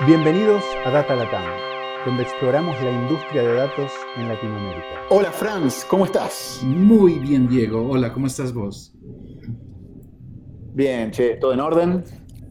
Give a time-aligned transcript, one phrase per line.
[0.00, 1.44] Bienvenidos a Data Latam,
[2.04, 4.84] donde exploramos la industria de datos en Latinoamérica.
[5.08, 6.60] Hola Franz, ¿cómo estás?
[6.64, 7.88] Muy bien, Diego.
[7.88, 8.92] Hola, ¿cómo estás vos?
[10.74, 12.02] Bien, che, todo en orden,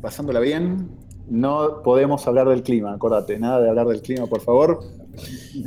[0.02, 0.90] pasándola bien.
[1.28, 4.80] No podemos hablar del clima, acordate, nada de hablar del clima, por favor.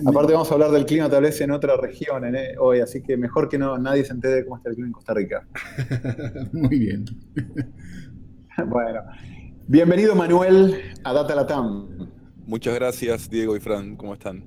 [0.07, 2.25] Aparte vamos a hablar del clima tal vez en otra región
[2.59, 4.93] hoy, así que mejor que no nadie se entere de cómo está el clima en
[4.95, 5.47] Costa Rica.
[6.55, 7.05] Muy bien.
[8.67, 9.03] bueno,
[9.69, 12.11] bienvenido Manuel a Data Latam.
[12.47, 14.45] Muchas gracias Diego y Fran, ¿cómo están?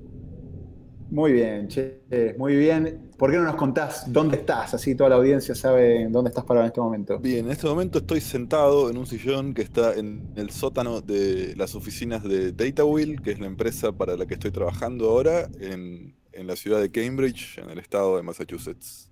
[1.10, 2.02] Muy bien, che,
[2.38, 3.10] muy bien.
[3.18, 4.74] ¿Por qué no nos contás dónde estás?
[4.74, 7.18] Así toda la audiencia sabe dónde estás parado en este momento.
[7.18, 11.54] Bien, en este momento estoy sentado en un sillón que está en el sótano de
[11.56, 16.14] las oficinas de DataWheel, que es la empresa para la que estoy trabajando ahora en,
[16.32, 19.10] la ciudad de Cambridge, en el estado de Massachusetts,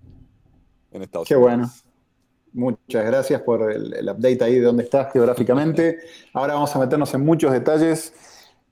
[0.91, 1.69] en Estados Qué bueno.
[2.53, 5.99] Muchas gracias por el, update ahí de dónde estás geográficamente.
[6.33, 8.13] Ahora vamos a meternos en muchos detalles.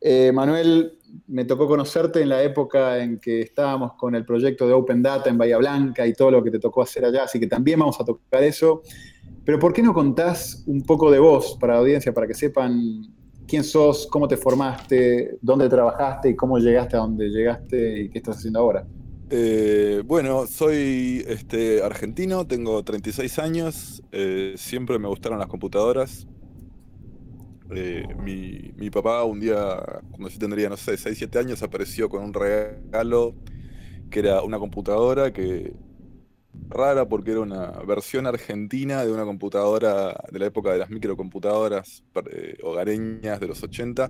[0.02, 4.74] Eh, Manuel, me tocó conocerte en la época en que estábamos con el proyecto de
[4.74, 7.48] Open Data en Bahía Blanca y todo lo que te tocó hacer allá, así que
[7.48, 8.82] también vamos a tocar eso.
[9.46, 13.02] Pero ¿por qué no contás un poco de vos para la audiencia, para que sepan
[13.48, 18.18] quién sos, cómo te formaste, dónde trabajaste y cómo llegaste a donde llegaste y qué
[18.18, 18.86] estás haciendo ahora?
[19.30, 26.28] Eh, bueno, soy este, argentino, tengo 36 años, eh, siempre me gustaron las computadoras,
[27.72, 32.24] eh, mi, papá un día, cuando yo tendría, no sé, 6, 7 años, apareció con
[32.24, 33.36] un regalo
[34.10, 35.74] que era una computadora que
[36.70, 42.04] rara porque era una versión argentina de una computadora de la época de las microcomputadoras
[42.32, 44.10] eh, hogareñas de los 80,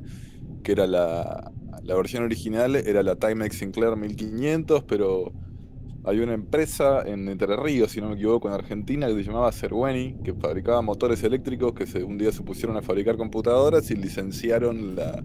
[0.63, 1.51] que era la,
[1.87, 5.31] la versión original, era la Timex Sinclair 1500, pero
[6.03, 9.53] hay una empresa en Entre Ríos, si no me equivoco, en Argentina, que se llamaba
[9.53, 14.95] Cerweni, que fabricaba motores eléctricos, que un día se pusieron a fabricar computadoras y licenciaron
[14.95, 15.23] la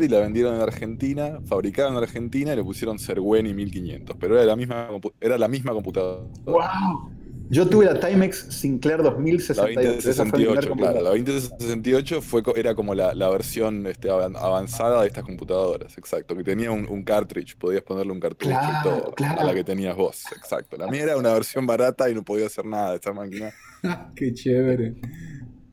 [0.00, 4.44] y la vendieron en Argentina, fabricaron en Argentina y le pusieron Cerweni 1500, pero era
[4.44, 4.88] la misma,
[5.18, 6.28] era la misma computadora.
[6.44, 7.17] ¡Wow!
[7.50, 9.80] Yo tuve la Timex Sinclair 2068.
[9.80, 11.00] La 2068, claro.
[11.00, 16.36] La 2068 fue, era como la, versión este, avanzada de estas computadoras, exacto.
[16.36, 20.24] Que tenía un, cartridge, podías ponerle un cartridge y todo, a la que tenías vos,
[20.36, 20.76] exacto.
[20.76, 23.50] La mía era una versión barata y no podía hacer nada de esa máquina.
[24.14, 24.96] qué chévere.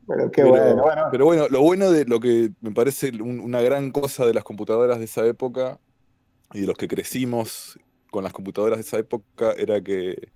[0.06, 4.24] Pero qué bueno, Pero bueno, lo bueno de lo que me parece una gran cosa
[4.24, 5.78] de las computadoras de esa época
[6.54, 7.78] y de los que crecimos
[8.10, 10.28] con las computadoras de esa época era que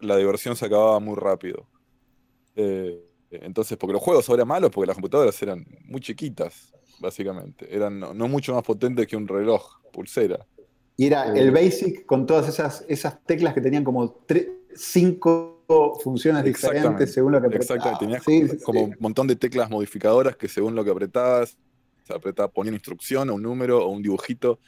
[0.00, 1.66] la diversión se acababa muy rápido.
[2.56, 7.74] Eh, entonces, porque los juegos ahora malos, porque las computadoras eran muy chiquitas, básicamente.
[7.74, 10.46] Eran no, mucho más potentes que un reloj, pulsera.
[10.96, 14.24] Y era el eh, Basic con todas esas, esas teclas que tenían como
[14.74, 15.64] cinco
[16.02, 17.84] funciones diferentes según lo que apretabas.
[17.84, 21.56] Exacto, tenías como un montón de teclas modificadoras que según lo que apretabas,
[22.02, 24.58] se apretaba, ponía una instrucción o un número o un dibujito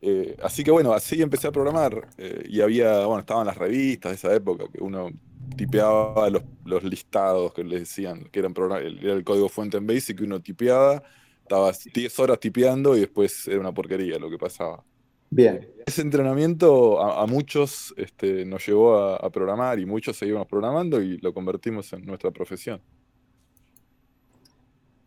[0.00, 4.12] eh, así que bueno, así empecé a programar eh, y había, bueno, estaban las revistas
[4.12, 5.10] de esa época que uno
[5.56, 10.24] tipeaba los, listados que les decían, que eran era el código fuente en Basic que
[10.24, 11.02] uno tipeaba,
[11.42, 14.84] estaba 10 horas tipeando y después era una porquería lo que pasaba.
[15.30, 15.68] Bien.
[15.84, 21.34] Ese entrenamiento a, muchos este, nos llevó a, programar y muchos seguimos programando y lo
[21.34, 22.80] convertimos en nuestra profesión.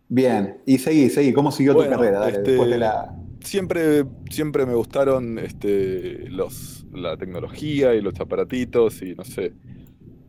[0.09, 2.27] Bien, y seguí, seguí, ¿cómo siguió tu carrera?
[2.27, 9.01] Este, después de la siempre, siempre me gustaron este, los, la tecnología y los aparatitos
[9.01, 9.53] y no sé.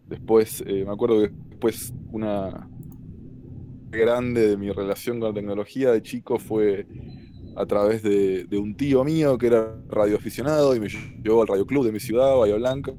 [0.07, 2.69] Después, eh, me acuerdo que después una
[3.91, 6.87] grande de mi relación con la tecnología de chico fue
[7.57, 10.89] a través de, un tío mío que era radioaficionado y me
[11.23, 12.93] llevó al Radio Club de mi ciudad, Bahía Blanca,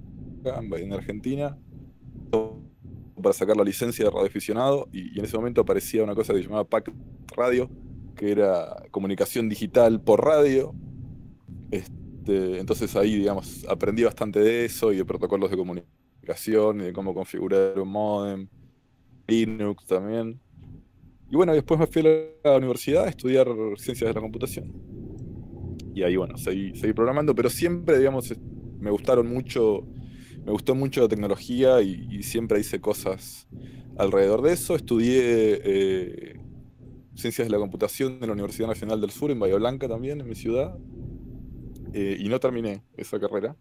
[0.78, 1.58] en Argentina,
[3.22, 6.40] para sacar la licencia de radioaficionado y, y en ese momento aparecía una cosa que
[6.40, 6.92] se llamaba PAC
[7.36, 7.70] Radio,
[8.16, 10.74] que era comunicación digital por radio.
[11.72, 16.94] Este, entonces ahí, digamos, aprendí bastante de eso y de protocolos de comunicación y de
[16.94, 18.48] cómo configurar un modem,
[19.28, 20.40] Linux también.
[21.30, 24.72] Y bueno, después me fui a la universidad a estudiar ciencias de la computación.
[25.96, 28.34] Y ahí, bueno, seguí, seguí programando, pero siempre, digamos,
[28.80, 29.86] me gustaron mucho,
[30.46, 33.48] me gustó mucho la tecnología y, siempre hice cosas
[33.98, 34.76] alrededor de eso.
[34.76, 36.43] Estudié eh,
[37.16, 40.28] Ciencias de la Computación en la Universidad Nacional del Sur, en Bahía Blanca también, en
[40.28, 40.78] mi ciudad.
[41.94, 43.56] Eh, y no terminé esa carrera,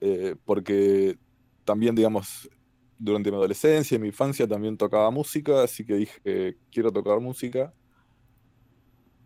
[0.00, 1.16] eh, porque
[1.64, 2.50] también, digamos,
[2.98, 7.72] durante mi adolescencia y mi infancia también tocaba música, así que dije, quiero tocar música,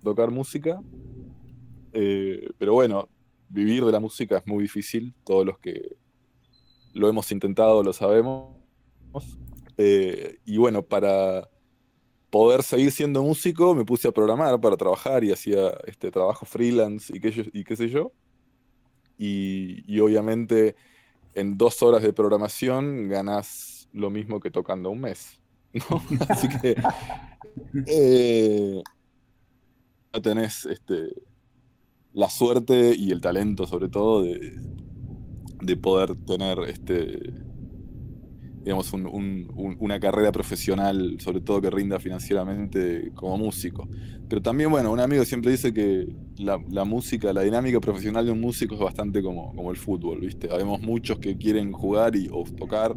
[0.02, 0.78] tocar música.
[1.94, 3.08] Eh, pero bueno,
[3.48, 5.96] vivir de la música es muy difícil, todos los que
[6.92, 8.54] lo hemos intentado lo sabemos.
[10.44, 11.48] y bueno, para
[12.30, 17.14] poder seguir siendo músico, me puse a programar para trabajar y hacía este trabajo freelance
[17.14, 18.12] y qué, y qué sé yo.
[19.18, 20.76] Y, y obviamente
[21.34, 25.40] en dos horas de programación ganás lo mismo que tocando un mes.
[26.28, 26.76] Así que
[27.86, 28.82] eh,
[30.22, 31.14] tenés este,
[32.12, 34.60] la suerte y el talento, sobre todo, de,
[35.62, 37.32] de poder tener este,
[38.68, 43.88] digamos, un- un- un- una carrera profesional, sobre todo que rinda financieramente como músico.
[44.28, 46.06] Pero también, bueno, un amigo siempre dice que
[46.38, 50.20] la, la música, la dinámica profesional de un músico es bastante como, como el fútbol,
[50.20, 50.50] ¿viste?
[50.52, 52.94] Habemos muchos que quieren jugar y, o tocar.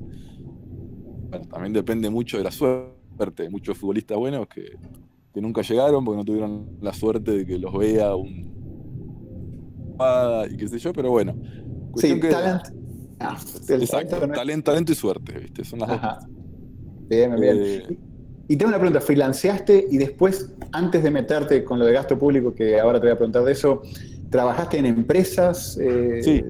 [1.29, 3.43] Bueno, también depende mucho de la suerte.
[3.43, 4.77] Hay muchos futbolistas buenos que,
[5.33, 8.51] que nunca llegaron porque no tuvieron la suerte de que los vea un
[10.49, 11.35] y qué sé yo, pero bueno.
[11.95, 12.80] Sí, que- talent.
[13.23, 13.37] Ah,
[13.69, 15.63] el Exacto, talento talento, y suerte, ¿viste?
[15.63, 16.01] Son las dos.
[17.07, 17.57] Bien, bien.
[17.61, 17.97] Eh,
[18.47, 22.53] Y tengo una pregunta, freelanceaste y después, antes de meterte con lo de gasto público,
[22.53, 23.81] que ahora te voy a preguntar de eso,
[24.29, 25.77] ¿trabajaste en empresas?
[25.81, 26.43] Eh, Sí.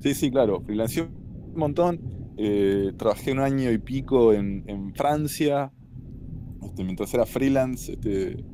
[0.00, 0.60] Sí, sí, claro.
[0.60, 2.00] Freelancé un montón.
[2.36, 5.72] Eh, trabajé un año y pico en, en Francia.
[6.62, 8.44] Este, mientras era freelance, este,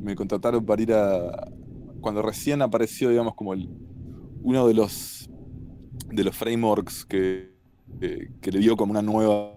[0.00, 1.48] me contrataron para ir a.
[2.00, 3.70] Cuando recién apareció, digamos, como el,
[4.42, 5.30] uno de los
[6.14, 7.52] de los frameworks que,
[8.00, 9.56] que- que le dio como una nueva,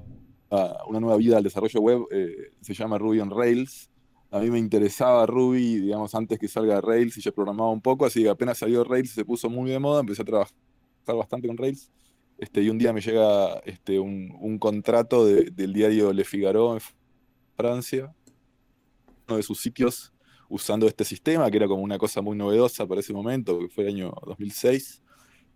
[0.87, 3.89] una nueva vida al desarrollo web, eh, se llama Ruby on Rails.
[4.31, 8.05] A mí me interesaba Ruby, digamos, antes que salga Rails y yo programaba un poco,
[8.05, 10.53] así que apenas salió Rails se puso muy de moda, empecé a trabajar
[11.07, 11.89] bastante con Rails.
[12.37, 16.73] Este, y un día me llega este, un, un contrato de- del diario Le Figaro
[16.75, 16.81] en
[17.55, 18.13] Francia,
[19.27, 20.13] uno de sus sitios,
[20.49, 23.83] usando este sistema, que era como una cosa muy novedosa para ese momento, que fue
[23.85, 25.01] el año 2006.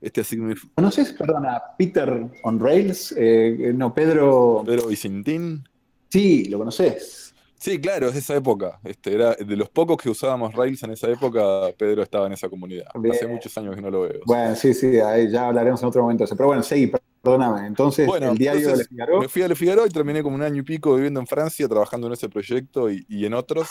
[0.01, 3.13] Este así me ¿Conoces, perdona, Peter on Rails?
[3.15, 4.63] Eh, no, Pedro.
[4.65, 5.63] Pedro Vicentín.
[6.09, 7.33] Sí, lo conoces.
[7.61, 8.79] Sí, claro, es de esa época.
[8.83, 12.49] Este, era de los pocos que usábamos Rails en esa época, Pedro estaba en esa
[12.49, 12.87] comunidad.
[12.95, 13.13] Bien.
[13.13, 14.19] Hace muchos años que no lo veo.
[14.25, 16.25] Bueno, sí, sí, ahí ya hablaremos en otro momento.
[16.25, 16.35] de.
[16.35, 17.67] Pero bueno, seguí, perdóname.
[17.67, 19.21] Entonces, Bueno, el diario entonces, Le Figaro.
[19.21, 21.67] Me fui a Le Figaro y terminé como un año y pico viviendo en Francia,
[21.69, 23.69] trabajando en ese proyecto y, y en otros.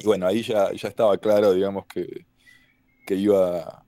[0.00, 2.26] Y bueno, ahí ya, ya estaba claro, digamos, que,
[3.06, 3.85] que iba.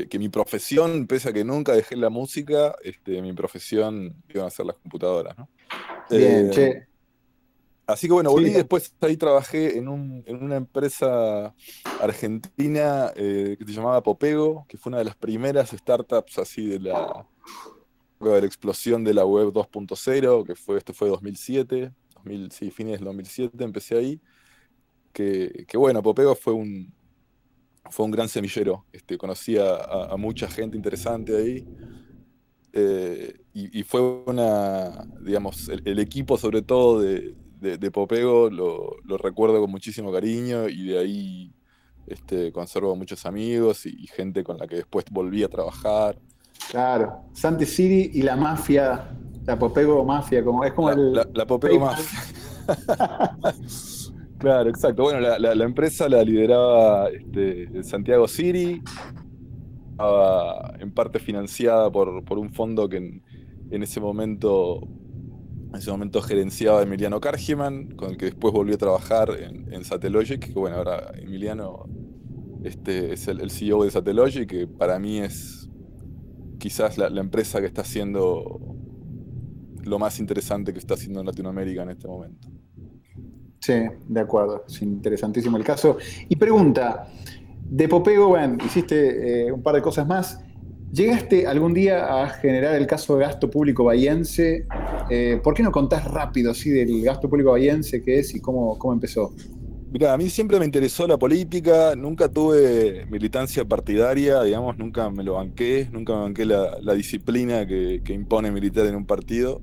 [0.00, 4.46] Que, que mi profesión, pese a que nunca dejé la música, este, mi profesión iban
[4.46, 5.48] a ser las computadoras, ¿no?
[6.08, 6.86] Bien, Eh, che.
[7.86, 8.54] Así que bueno, volví Sí.
[8.54, 11.52] después ahí trabajé en, un- en una empresa
[12.00, 16.78] argentina eh, que se llamaba Popego, que fue una de las primeras startups así de
[16.78, 17.26] la,
[18.20, 22.98] de la explosión de la web 2.0, que fue, esto fue 2007, 2000, sí, fines
[23.00, 24.20] del 2007 empecé ahí,
[25.12, 26.94] que, que bueno, Popego fue un,
[27.88, 31.66] fue un gran semillero, este, conocí a, a- a mucha gente interesante ahí,
[32.72, 38.48] eh, y, y fue una, digamos, el, el equipo sobre todo de, de- de Popego
[38.50, 41.52] lo, lo recuerdo con muchísimo cariño y de ahí
[42.06, 46.18] este, conservo muchos amigos y, y gente con la que después volví a trabajar.
[46.70, 47.24] Claro.
[47.32, 51.12] Santi City y la mafia, la Popego Mafia, como, es como La, el.
[51.12, 51.86] la- la Popego.
[51.86, 52.20] Mafia.
[54.40, 55.02] Claro, exacto.
[55.02, 58.82] Bueno, la, la- empresa la lideraba este, Santiago Siri,
[59.90, 62.08] estaba en parte financiada por,
[62.38, 64.80] un fondo que en, ese momento
[65.68, 69.84] en ese momento gerenciaba Emiliano Cargiman, con el que después volvió a trabajar en, en
[69.84, 71.84] Satellogic, que bueno, ahora Emiliano
[72.64, 75.68] este, es el, CEO de Satellogic, que para mí es
[76.58, 78.58] quizás la empresa que está haciendo
[79.84, 82.48] lo más interesante que está haciendo en Latinoamérica en este momento.
[83.60, 83.74] Sí,
[84.08, 84.64] de acuerdo.
[84.66, 85.98] Es interesantísimo el caso.
[86.28, 87.06] Y pregunta,
[87.70, 90.40] de Popego, bueno, hiciste eh, un par de cosas más.
[90.92, 94.66] ¿Llegaste algún día a generar el caso de gasto público bahiense?
[95.08, 98.76] Eh, ¿Por qué no contás rápido así del gasto público bahiense qué es y cómo,
[98.76, 99.32] cómo empezó?
[99.92, 105.22] Mirá, a mí siempre me interesó la política, nunca tuve militancia partidaria, digamos, nunca me
[105.22, 109.60] lo banqué, nunca me banqué la, la disciplina que, que impone militar en un partido,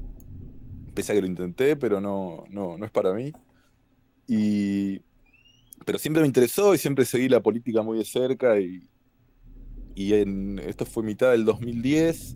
[0.94, 3.34] pese a que lo intenté, pero no, no, no es para mí.
[4.28, 5.00] Y,
[5.86, 8.82] pero siempre me interesó y siempre seguí la política muy de cerca y,
[9.96, 12.36] y en, esto fue mitad del 2010,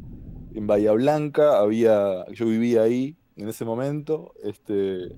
[0.55, 5.15] en Bahía Blanca, había, yo vivía ahí en ese momento, este,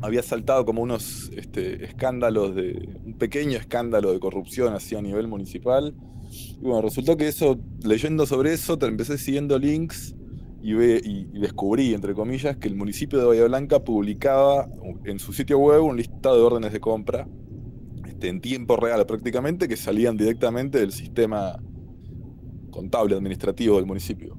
[0.00, 5.28] había saltado como unos este, escándalos de, un pequeño escándalo de corrupción así a nivel
[5.28, 5.94] municipal.
[6.30, 10.14] Y bueno, resultó que eso, leyendo sobre eso, empecé siguiendo links
[10.62, 14.68] y, ve, y, descubrí, entre comillas, que el municipio de Bahía Blanca publicaba
[15.04, 17.26] en su sitio web un listado de órdenes de compra
[18.06, 21.60] este, en tiempo real prácticamente que salían directamente del sistema
[22.70, 24.36] contable administrativo del municipio.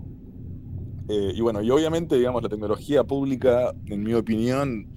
[1.09, 4.87] Eh, y bueno, y obviamente, digamos, la tecnología pública, en mi opinión,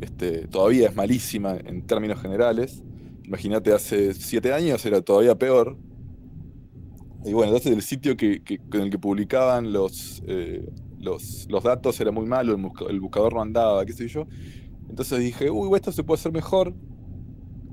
[0.00, 2.84] este, todavía es malísima en términos generales.
[3.24, 5.76] Imagínate, hace siete años era todavía peor.
[7.26, 8.40] Y bueno, entonces el sitio que,
[8.70, 10.64] con el que publicaban los, eh,
[11.00, 12.56] los, datos era muy malo,
[12.88, 14.28] el, buscador no andaba, qué sé yo.
[14.88, 16.72] Entonces dije, uy, esto se puede hacer mejor.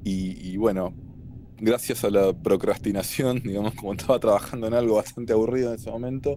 [0.04, 0.94] Y, bueno,
[1.58, 6.36] gracias a la procrastinación, digamos, como estaba trabajando en algo bastante aburrido en ese momento,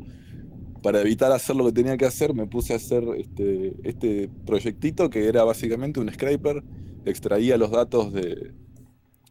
[0.83, 5.09] para evitar hacer lo que tenía que hacer, me puse a hacer este, este proyectito
[5.09, 6.63] que era básicamente un scraper,
[7.07, 8.53] extraía los datos de,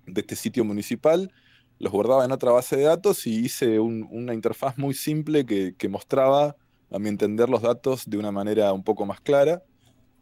[0.08, 1.32] de este sitio municipal,
[1.80, 6.56] los guardaba en otra base de datos y hice una interfaz muy simple que, mostraba
[6.92, 9.64] a mi entender los datos de una manera un poco más clara.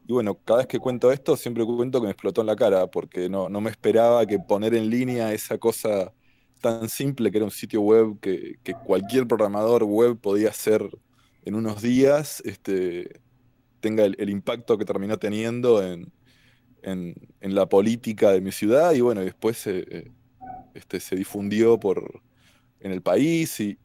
[0.08, 2.88] Y bueno, cada vez que cuento esto, siempre cuento que me explotó en la cara,
[2.88, 6.14] porque no, no me esperaba que poner en línea esa cosa
[6.64, 8.56] tan simple que era un sitio web que,
[8.86, 10.82] cualquier programador web podía hacer
[11.44, 13.20] en unos días, este,
[13.82, 16.12] tenga el, impacto que terminó teniendo en,
[16.82, 20.10] en, la política de mi ciudad y bueno, después eh,
[20.74, 22.22] este, se difundió por,
[22.84, 23.78] en el país y,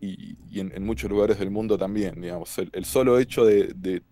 [0.52, 2.21] en, muchos lugares del mundo también.
[2.21, 2.59] Digamos.
[2.59, 4.02] El, solo hecho de,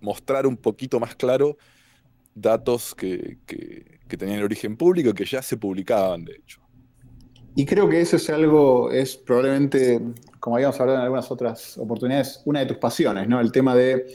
[0.00, 1.56] mostrar un poquito más claro
[2.34, 3.38] datos que,
[4.08, 6.60] tenían origen público, que ya se publicaban, de hecho.
[7.54, 10.00] Y creo que eso es algo, es probablemente,
[10.38, 13.40] como habíamos hablado en algunas otras oportunidades, una de tus pasiones, ¿no?
[13.40, 14.06] El tema de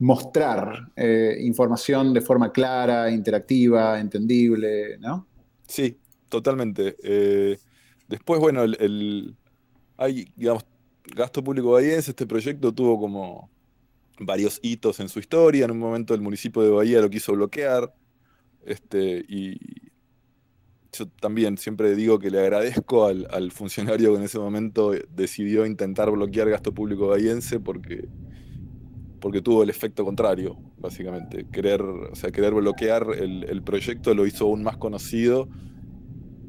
[0.00, 5.26] mostrar eh, información de forma clara, interactiva, entendible, ¿no?
[5.66, 5.96] Sí,
[6.32, 6.96] totalmente.
[7.02, 7.58] Eh,
[8.12, 9.34] Después, bueno, el,
[9.96, 10.66] hay, digamos,
[11.16, 13.50] gasto público bahiense, este proyecto tuvo como
[14.20, 15.64] varios hitos en su historia.
[15.64, 17.90] En un momento el municipio de Bahía lo quiso bloquear.
[18.66, 19.58] Este, y
[20.92, 26.10] yo también siempre digo que le agradezco al, funcionario que en ese momento decidió intentar
[26.10, 28.08] bloquear gasto público bahiense porque,
[29.20, 31.46] porque tuvo el efecto contrario, básicamente.
[31.50, 35.48] Querer, o sea, querer bloquear el, proyecto lo hizo aún más conocido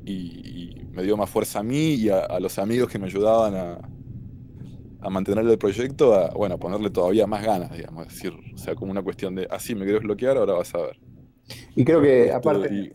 [0.05, 3.79] y, me dio más fuerza a mí y a, los amigos que me ayudaban a,
[5.01, 8.75] a mantener el proyecto, a bueno, ponerle todavía más ganas, digamos, es decir, o sea,
[8.75, 10.99] como una cuestión de, así ah, me querés bloquear, ahora vas a ver.
[11.75, 12.93] Y creo que aparte,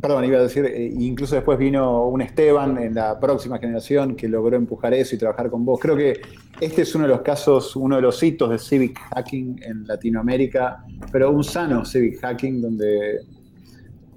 [0.00, 4.28] perdón, iba a decir, eh, incluso después vino un Esteban en la próxima generación que
[4.28, 5.80] logró empujar eso y trabajar con vos.
[5.80, 6.20] Creo que
[6.60, 10.84] este es uno de los casos, uno de los hitos de civic hacking en Latinoamérica,
[11.10, 13.20] pero un sano civic hacking donde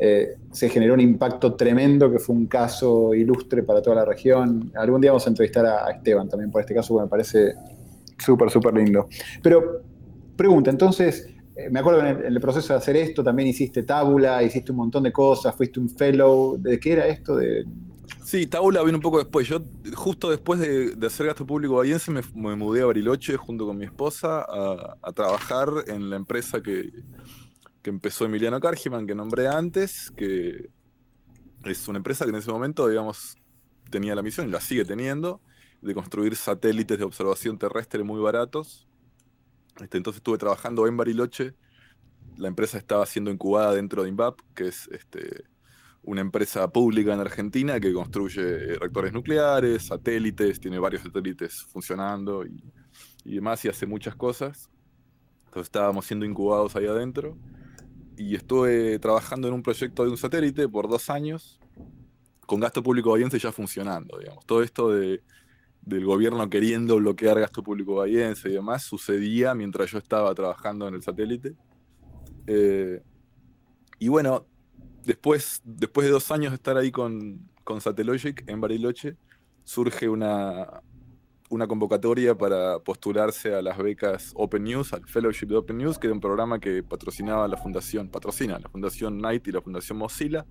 [0.05, 4.69] eh, se generó un impacto tremendo que fue un caso ilustre para toda la región.
[4.75, 7.53] Algún día vamos a entrevistar a, Esteban también por este caso, que me parece
[8.17, 9.07] súper, súper lindo.
[9.41, 9.81] Pero
[10.35, 14.73] pregunta, entonces, eh, me acuerdo en el, proceso de hacer esto también hiciste tábula, hiciste
[14.73, 16.57] un montón de cosas, fuiste un fellow.
[16.59, 17.37] ¿De qué era esto?
[17.37, 17.63] De...
[18.25, 19.47] Sí, tábula vino un poco después.
[19.47, 19.61] Yo,
[19.95, 24.45] justo después de, hacer gasto público bahiense, me, mudé a Bariloche junto con mi esposa
[25.01, 26.91] a trabajar en la empresa que,
[27.83, 30.69] que empezó Emiliano Cargiman, que nombré antes, que
[31.65, 33.35] es una empresa que en ese momento, digamos,
[33.91, 35.41] tenía la misión, y la sigue teniendo,
[35.81, 38.87] de construir satélites de observación terrestre muy baratos.
[39.81, 41.55] Este, entonces estuve trabajando en Bariloche.
[42.37, 45.43] La empresa estaba siendo incubada dentro de INVAP, que es este,
[46.03, 52.63] una empresa pública en Argentina que construye reactores nucleares, satélites, tiene varios satélites funcionando y,
[53.25, 54.69] y demás, y hace muchas cosas.
[55.47, 57.37] Entonces estábamos siendo incubados ahí adentro
[58.17, 61.59] y estuve trabajando en un proyecto de un satélite por dos años,
[62.45, 64.45] con gasto público bahiense ya funcionando, digamos.
[64.45, 65.21] Todo esto de,
[65.81, 70.95] del gobierno queriendo bloquear gasto público bahiense y demás sucedía mientras yo estaba trabajando en
[70.95, 71.55] el satélite.
[72.47, 73.01] Eh,
[73.99, 74.45] y bueno,
[75.05, 79.17] después, después de dos años de estar ahí con, con Satellogic en Bariloche,
[79.63, 80.81] surge una,
[81.53, 86.07] una convocatoria para postularse a las becas Open News, al Fellowship de Open News, que
[86.07, 90.47] era un programa que patrocinaba la fundación, patrocina la fundación Knight y la fundación Mozilla.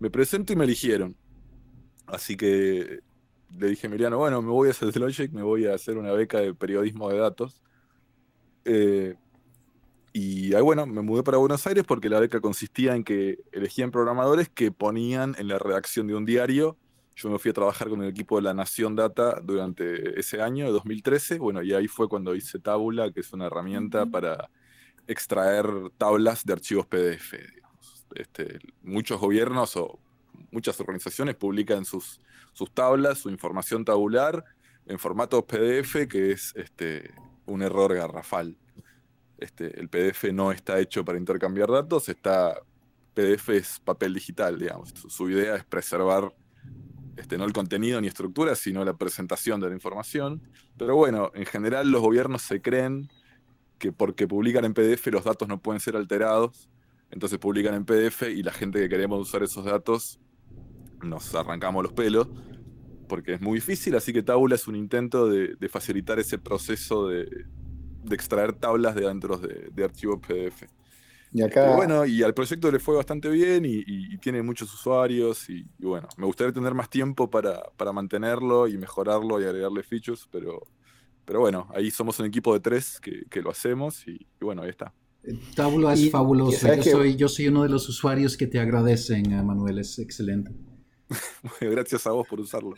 [0.00, 1.16] Me presento y me eligieron.
[2.06, 2.98] Así que
[3.56, 6.10] le dije a Emiliano, bueno, me voy a hacer Logic, me voy a hacer una
[6.12, 7.62] beca de periodismo de datos.
[8.64, 9.14] Eh,
[10.12, 13.92] y ahí, bueno, me mudé para Buenos Aires porque la beca consistía en que elegían
[13.92, 16.76] programadores que ponían en la redacción de un diario
[17.16, 20.66] yo me fui a trabajar con el equipo de la Nación Data durante ese año,
[20.66, 21.38] de 2013.
[21.38, 24.50] Bueno, y ahí fue cuando hice Tabula, que es una herramienta para
[25.06, 25.66] extraer
[25.96, 27.34] tablas de archivos PDF.
[28.14, 29.98] Este, muchos gobiernos o
[30.50, 32.20] muchas organizaciones publican sus,
[32.52, 34.44] sus tablas, su información tabular
[34.86, 37.14] en formato PDF, que es este,
[37.46, 38.56] un error garrafal.
[39.38, 42.60] Este, el PDF no está hecho para intercambiar datos, está,
[43.14, 44.90] PDF es papel digital, digamos.
[45.08, 46.34] Su idea es preservar
[47.16, 50.42] este, no el contenido ni estructura, sino la presentación de la información.
[50.76, 53.08] Pero bueno, en general los gobiernos se creen
[53.78, 56.68] que porque publican en PDF los datos no pueden ser alterados,
[57.10, 60.18] Entonces publican en PDF y la gente que queremos usar esos datos
[61.02, 62.28] nos arrancamos los pelos
[63.08, 67.28] porque es muy difícil, así que Tabula es un intento de, facilitar ese proceso de,
[68.10, 70.64] extraer tablas de dentro de, de archivos PDF.
[71.34, 71.74] Y acá...
[71.74, 76.26] bueno, y al proyecto le fue bastante bien y, tiene muchos usuarios y, bueno, me
[76.26, 77.60] gustaría tener más tiempo para,
[77.92, 80.62] mantenerlo y mejorarlo y agregarle features, pero,
[81.24, 84.94] pero bueno, ahí somos un equipo de tres que, lo hacemos y, bueno, ahí está.
[85.56, 86.68] Tabula es fabuloso.
[86.76, 90.52] Yo soy, yo soy uno de los usuarios que te agradecen, eh, Manuel, es excelente.
[91.60, 92.74] Gracias a vos por usarlo.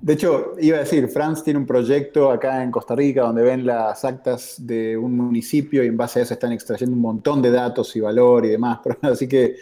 [0.00, 3.66] De hecho, iba a decir, Franz tiene un proyecto acá en Costa Rica donde ven
[3.66, 7.50] las actas de un municipio y en base a eso están extrayendo un montón de
[7.50, 8.80] datos y valor y demás.
[9.02, 9.56] Así que,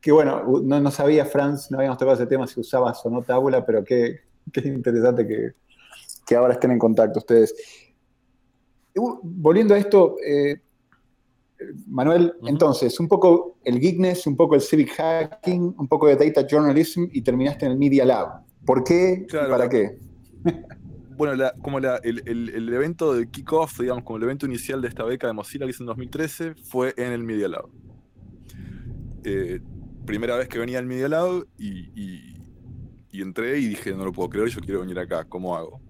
[0.00, 3.64] que bueno, no, sabía, Franz, no habíamos tocado ese tema si usabas o no tabula,
[3.64, 4.20] pero qué,
[4.52, 5.52] qué interesante que,
[6.26, 7.54] que, ahora estén en contacto ustedes.
[8.94, 10.60] Volviendo a esto, eh,
[11.86, 16.46] Manuel, entonces, un poco el geekness, un poco el civic hacking, un poco de data
[16.46, 18.42] journalism y terminaste en el Media Lab.
[18.64, 19.98] ¿Por qué y para qué?
[21.16, 25.32] bueno, como el, evento de kickoff, digamos, como el evento inicial de esta beca de
[25.32, 27.68] Mozilla que hice en 2013, fue en el Media Lab.
[29.24, 29.60] Eh,
[30.04, 32.34] primera vez que venía al Media Lab y,
[33.14, 35.80] y entré y dije, no lo puedo creer, yo quiero venir acá, ¿cómo hago?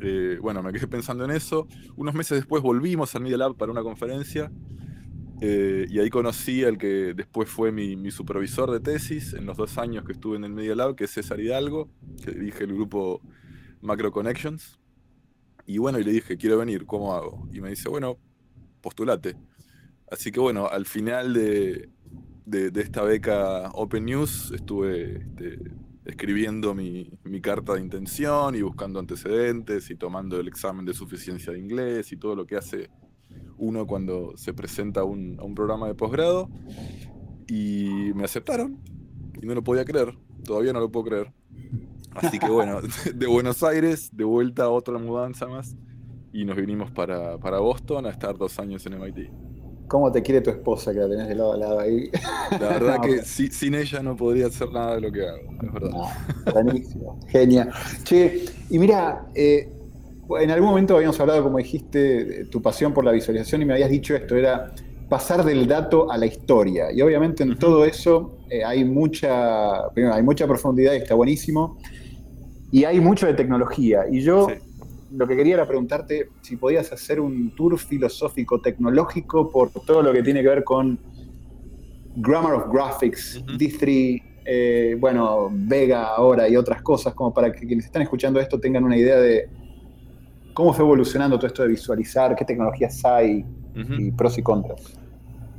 [0.00, 1.68] Eh, bueno, me quedé pensando en eso.
[1.96, 4.50] Unos meses después volvimos al Media Lab para una conferencia
[5.42, 9.78] eh, y ahí conocí al que después fue mi, supervisor de tesis en los dos
[9.78, 11.90] años que estuve en el Media Lab, que es César Hidalgo,
[12.22, 13.22] que dirige el grupo
[13.80, 14.78] Macro Connections.
[15.66, 17.48] Y bueno, y le dije, quiero venir, ¿cómo hago?
[17.52, 18.18] Y me dice, bueno,
[18.80, 19.36] postulate.
[20.10, 21.88] Así que bueno, al final de,
[22.74, 25.58] esta beca Open News estuve este,
[26.10, 31.58] escribiendo mi, carta de intención y buscando antecedentes y tomando el examen de suficiencia de
[31.58, 32.90] inglés y todo lo que hace
[33.56, 36.50] uno cuando se presenta a un, programa de posgrado.
[37.48, 38.78] Y me aceptaron
[39.40, 41.32] y no lo podía creer, todavía no lo puedo creer.
[42.12, 42.80] Así que bueno,
[43.14, 45.76] de Buenos Aires, de vuelta a otra mudanza más,
[46.32, 49.30] y nos vinimos para, para Boston a estar dos años en MIT.
[49.90, 52.08] ¿Cómo te quiere tu esposa que la tenés de lado a lado ahí?
[52.52, 55.90] La verdad que sin ella no podría hacer nada de lo que hago, es verdad.
[56.52, 57.72] buenísimo, genial.
[58.04, 59.68] Che, y mira, eh,
[60.38, 63.90] en algún momento habíamos hablado, como dijiste, tu pasión por la visualización y me habías
[63.90, 64.72] dicho esto, era
[65.08, 66.92] pasar del dato a la historia.
[66.92, 71.78] Y obviamente en todo eso eh, hay, mucha, hay mucha profundidad y está buenísimo.
[72.70, 74.04] Y hay mucho de tecnología.
[74.08, 74.46] Y yo
[75.12, 80.12] lo que quería era preguntarte si podías hacer un tour filosófico tecnológico por todo lo
[80.12, 80.98] que tiene que ver con
[82.16, 87.86] Grammar of Graphics, D3, eh, bueno, Vega ahora y otras cosas, como para que quienes
[87.86, 89.48] están escuchando esto tengan una idea de
[90.54, 93.44] cómo fue evolucionando todo esto de visualizar, qué tecnologías hay
[93.74, 94.98] y pros y contras.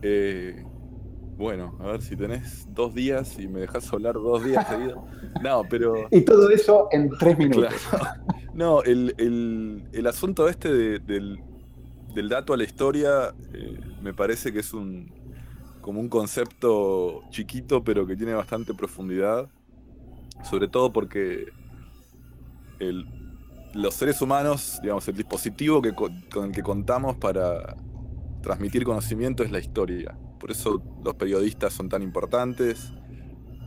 [0.01, 0.63] Eh,
[1.41, 4.99] bueno, a ver si tenés dos días y me dejas hablar dos días seguidos.
[5.41, 6.07] No, pero.
[6.11, 7.73] Y todo eso en tres minutos.
[8.53, 11.39] No, el, asunto este del,
[12.29, 15.09] dato a la historia eh, me parece que es un
[15.79, 19.49] como un concepto chiquito, pero que tiene bastante profundidad.
[20.43, 21.47] Sobre todo porque
[23.73, 27.77] los seres humanos, digamos, el dispositivo que, con el que contamos para
[28.43, 30.15] transmitir conocimiento es la historia.
[30.41, 32.91] Por eso los periodistas son tan importantes,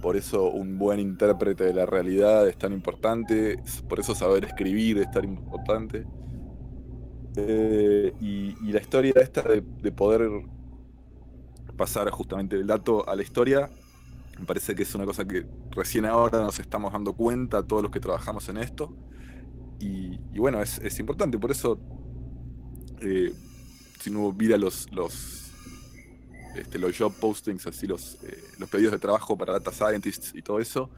[0.02, 4.98] por eso un buen intérprete de la realidad es tan importante, por eso saber escribir
[4.98, 6.04] es tan importante.
[7.37, 10.28] Eh, y, la historia esta de, poder
[11.76, 13.70] pasar justamente el dato a la historia,
[14.38, 17.92] me parece que es una cosa que recién ahora nos estamos dando cuenta, todos los
[17.92, 18.96] que trabajamos en esto.
[19.78, 21.78] Y, bueno, es, importante, por eso,
[23.00, 23.32] eh,
[24.00, 25.43] si mira los, los
[26.54, 30.42] este, los job postings, así los, eh, los pedidos de trabajo para data scientists y
[30.42, 30.90] todo eso,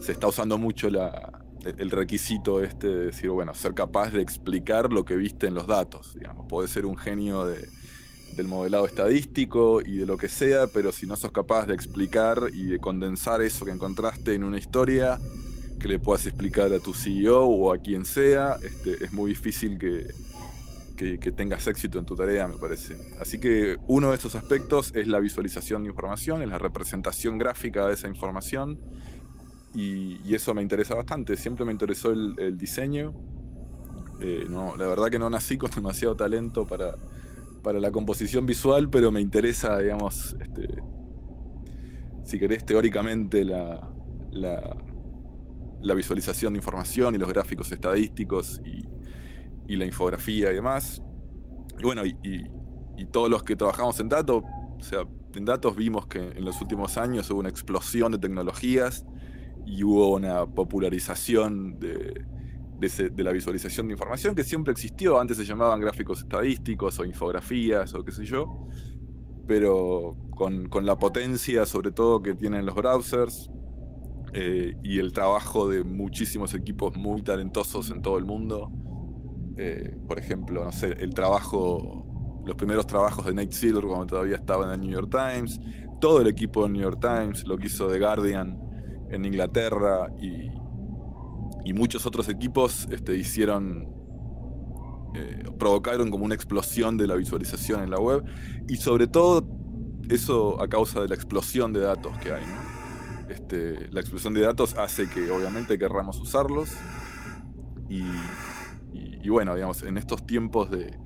[0.00, 5.04] se está usando mucho el requisito este de decir, bueno, ser capaz de explicar lo
[5.04, 6.14] que viste en los datos.
[6.14, 11.16] Digamos, ser un genio del modelado estadístico y de lo que sea, pero si no
[11.16, 15.18] sos capaz de explicar y de condensar eso que encontraste en una historia
[15.80, 19.78] que le puedas explicar a tu CEO o a quien sea, este, es muy difícil
[19.78, 20.06] que,
[20.96, 22.96] que, tengas éxito en tu tarea, me parece.
[23.20, 27.86] Así que uno de estos aspectos es la visualización de información, es la representación gráfica
[27.86, 28.80] de esa información.
[29.74, 31.36] Y, eso me interesa bastante.
[31.36, 33.14] Siempre me interesó el, diseño.
[34.20, 36.96] Eh, no, la verdad que no nací con demasiado talento para,
[37.62, 40.68] para la composición visual, pero me interesa, digamos, este,
[42.24, 43.88] si querés, teóricamente la,
[44.32, 48.60] la, visualización de información y los gráficos estadísticos
[49.68, 51.02] y la infografía y demás.
[51.78, 52.50] Y bueno, y,
[53.12, 56.96] todos los que trabajamos en dato, o sea, en datos vimos que en los últimos
[56.96, 59.04] años hubo una explosión de tecnologías
[59.66, 62.24] y hubo una popularización de,
[63.16, 65.20] la visualización de información que siempre existió.
[65.20, 68.66] Antes se llamaban gráficos estadísticos o infografías o qué sé yo.
[69.46, 73.50] Pero con, la potencia, sobre todo, que tienen los browsers
[74.32, 78.70] eh, y el trabajo de muchísimos equipos muy talentosos en todo el mundo.
[79.56, 84.36] Eh, por ejemplo, no sé, el trabajo, los primeros trabajos de Nate Silver cuando todavía
[84.36, 85.60] estaba en el New York Times,
[86.00, 88.60] todo el equipo del New York Times, lo que hizo The Guardian,
[89.10, 90.50] en Inglaterra y,
[91.72, 93.88] muchos otros equipos este, hicieron,
[95.14, 98.24] eh, provocaron como una explosión de la visualización en la web
[98.68, 99.46] y sobre todo
[100.08, 102.44] eso a causa de la explosión de datos que hay.
[103.28, 106.70] Este, la explosión de datos hace que obviamente querramos usarlos
[107.90, 108.02] y,
[109.28, 110.96] bueno, digamos, en estos tiempos de,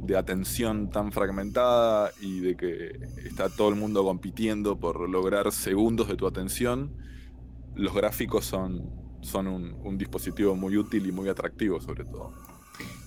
[0.00, 6.08] de atención tan fragmentada y de que está todo el mundo compitiendo por lograr segundos
[6.08, 6.92] de tu atención,
[7.74, 12.32] los gráficos son, son un, dispositivo muy útil y muy atractivo sobre todo.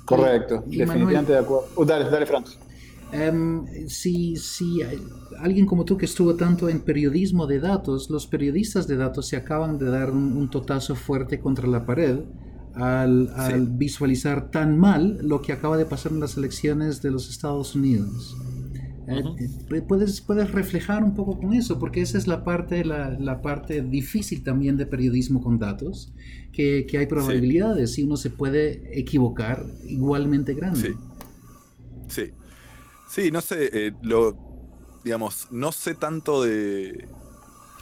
[0.05, 1.67] Correcto, definitivamente de acuerdo.
[1.75, 2.57] Uh, dale, dale, Franz.
[3.13, 4.79] Em, si, si
[5.39, 9.35] alguien como tú que estuvo tanto en periodismo de datos, los periodistas de datos se
[9.35, 12.19] acaban de dar un, totazo fuerte contra la pared
[12.75, 17.29] al, al, visualizar tan mal lo que acaba de pasar en las elecciones de los
[17.29, 18.35] Estados Unidos.
[19.07, 23.81] Eh, puedes, puedes reflejar un poco con eso, porque esa es la parte, la, parte
[23.81, 26.13] difícil también de periodismo con datos,
[26.53, 30.95] que, hay probabilidades y uno se puede equivocar igualmente grande.
[32.07, 32.31] Sí,
[33.09, 34.37] sí, no sé, eh, lo,
[35.03, 37.07] digamos, no sé tanto de,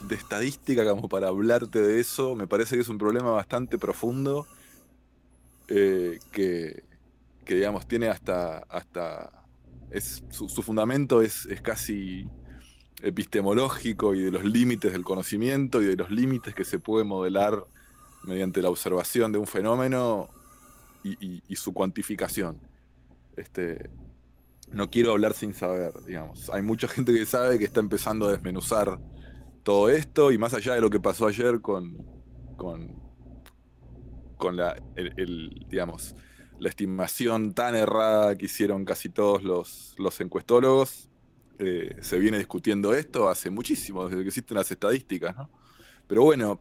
[0.07, 4.47] de estadística como para hablarte de eso, me parece que es un problema bastante profundo,
[5.69, 6.83] eh, que,
[7.45, 8.59] digamos, tiene hasta...
[8.69, 9.31] hasta
[10.29, 12.27] su, fundamento es, casi
[13.01, 17.65] epistemológico y de los límites del conocimiento y de los límites que se puede modelar
[18.23, 20.29] mediante la observación de un fenómeno
[21.03, 22.59] y, su cuantificación.
[23.37, 23.89] Este,
[24.71, 26.49] no quiero hablar sin saber, digamos.
[26.51, 28.99] Hay mucha gente que sabe que está empezando a desmenuzar
[29.63, 32.05] todo esto y más allá de lo que pasó ayer con,
[34.39, 36.15] con la, el digamos,
[36.59, 41.09] la estimación tan errada que hicieron casi todos los, los encuestólogos.
[41.59, 45.49] Eh, se viene discutiendo esto hace muchísimo, desde que existen las estadísticas, ¿no?
[46.07, 46.59] Pero bueno,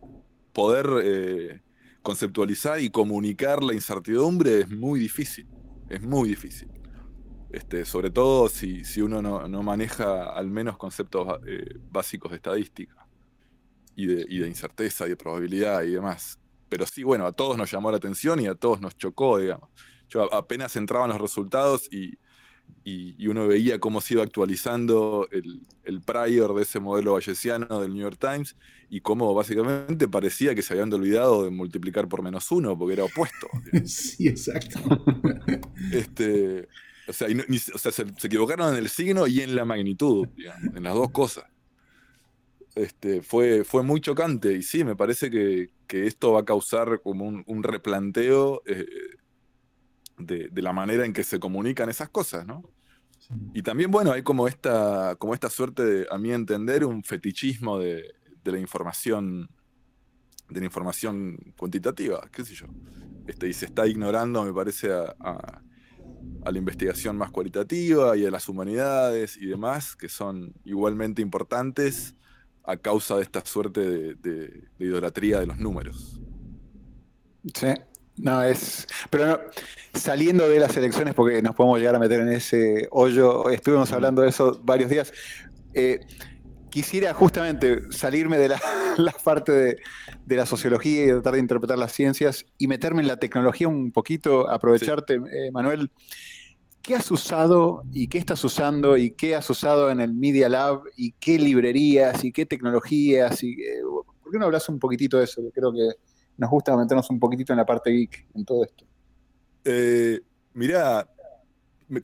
[0.52, 1.62] poder eh,
[2.02, 5.46] conceptualizar y comunicar la incertidumbre es muy difícil,
[5.88, 6.68] es muy difícil.
[7.50, 13.06] Este, sobre todo si, si uno no, maneja al menos conceptos eh, básicos de estadística
[13.96, 16.38] y de, y de incerteza y de probabilidad y demás
[16.68, 19.68] pero sí, bueno, a todos nos llamó la atención y a todos nos chocó, digamos.
[20.08, 22.18] Yo apenas entraban los resultados y,
[23.26, 28.02] uno veía cómo se iba actualizando el, el, prior de ese modelo bayesiano del New
[28.02, 28.56] York Times
[28.88, 33.04] y cómo básicamente parecía que se habían olvidado de multiplicar por menos uno porque era
[33.04, 33.48] opuesto.
[33.84, 34.80] sí, exacto.
[35.92, 36.68] este,
[37.08, 37.28] o sea,
[37.92, 40.28] se, equivocaron en el signo y en la magnitud,
[40.74, 41.44] en las dos cosas.
[42.74, 47.24] Este, fue, fue muy chocante y sí, me parece que, esto va a causar como
[47.24, 48.86] un, replanteo eh,
[50.18, 52.62] de, la manera en que se comunican esas cosas, ¿no?
[53.52, 57.78] Y también, bueno, hay como esta, como esta suerte de, a mi entender, un fetichismo
[57.78, 59.50] de, la información,
[60.48, 62.66] de la información cuantitativa, qué sé yo.
[63.26, 65.62] Este, y se está ignorando, me parece, a, a,
[66.50, 72.14] la investigación más cualitativa y a las humanidades y demás, que son igualmente importantes
[72.68, 73.80] a causa de esta suerte
[74.14, 76.20] de, idolatría de los números.
[77.54, 77.68] Sí,
[78.18, 78.86] no es.
[79.08, 79.40] Pero
[79.94, 84.20] saliendo de las elecciones, porque nos podemos llegar a meter en ese hoyo, estuvimos hablando
[84.20, 85.14] de eso varios días.
[85.72, 86.00] Eh,
[86.68, 88.60] quisiera justamente salirme de la,
[89.24, 89.80] parte
[90.26, 93.92] de, la sociología y tratar de interpretar las ciencias y meterme en la tecnología un
[93.92, 95.90] poquito, aprovecharte, eh, Manuel.
[96.82, 100.82] ¿Qué has usado y qué estás usando y qué has usado en el Media Lab
[100.96, 103.42] y qué librerías y qué tecnologías?
[103.42, 103.82] Y, eh,
[104.22, 105.42] ¿Por qué no hablas un poquitito de eso?
[105.52, 105.90] Creo que
[106.36, 108.84] nos gusta meternos un poquitito en la parte geek en todo esto.
[109.64, 110.20] Eh,
[110.54, 111.08] mirá,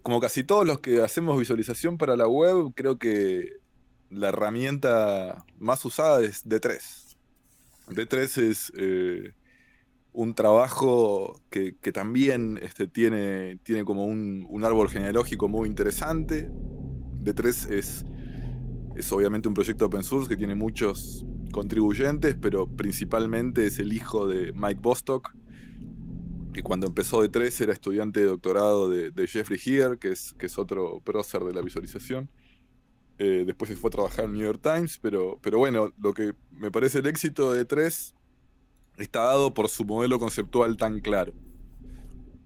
[0.02, 3.48] como casi todos los que hacemos visualización para la web, creo que
[4.10, 6.80] la herramienta más usada es D3.
[7.88, 9.32] D3 es eh,
[10.14, 16.48] un trabajo que, también este, tiene, tiene como un, árbol genealógico muy interesante.
[17.22, 18.06] D3 es,
[18.94, 24.28] es obviamente un proyecto open source que tiene muchos contribuyentes, pero principalmente es el hijo
[24.28, 25.34] de Mike Bostock,
[26.52, 30.56] que cuando empezó D3 era estudiante de doctorado de, Jeffrey Heer, que es, que es
[30.58, 32.30] otro prócer de la visualización.
[33.18, 36.34] Eh, después se fue a trabajar en New York Times, pero, pero bueno, lo que
[36.52, 38.14] me parece el éxito de 3
[38.96, 41.32] está dado por su modelo conceptual tan claro,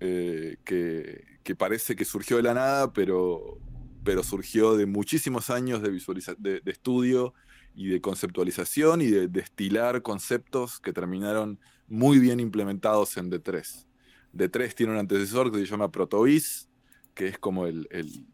[0.01, 3.59] eh, que, que, parece que surgió de la nada, pero,
[4.05, 5.91] pero surgió de muchísimos años de,
[6.39, 7.35] de, de estudio
[7.75, 13.87] y de conceptualización y de destilar conceptos que terminaron muy bien implementados en D3.
[14.35, 16.69] D3 tiene un antecesor que se llama Protovis,
[17.15, 18.27] que es como el, el,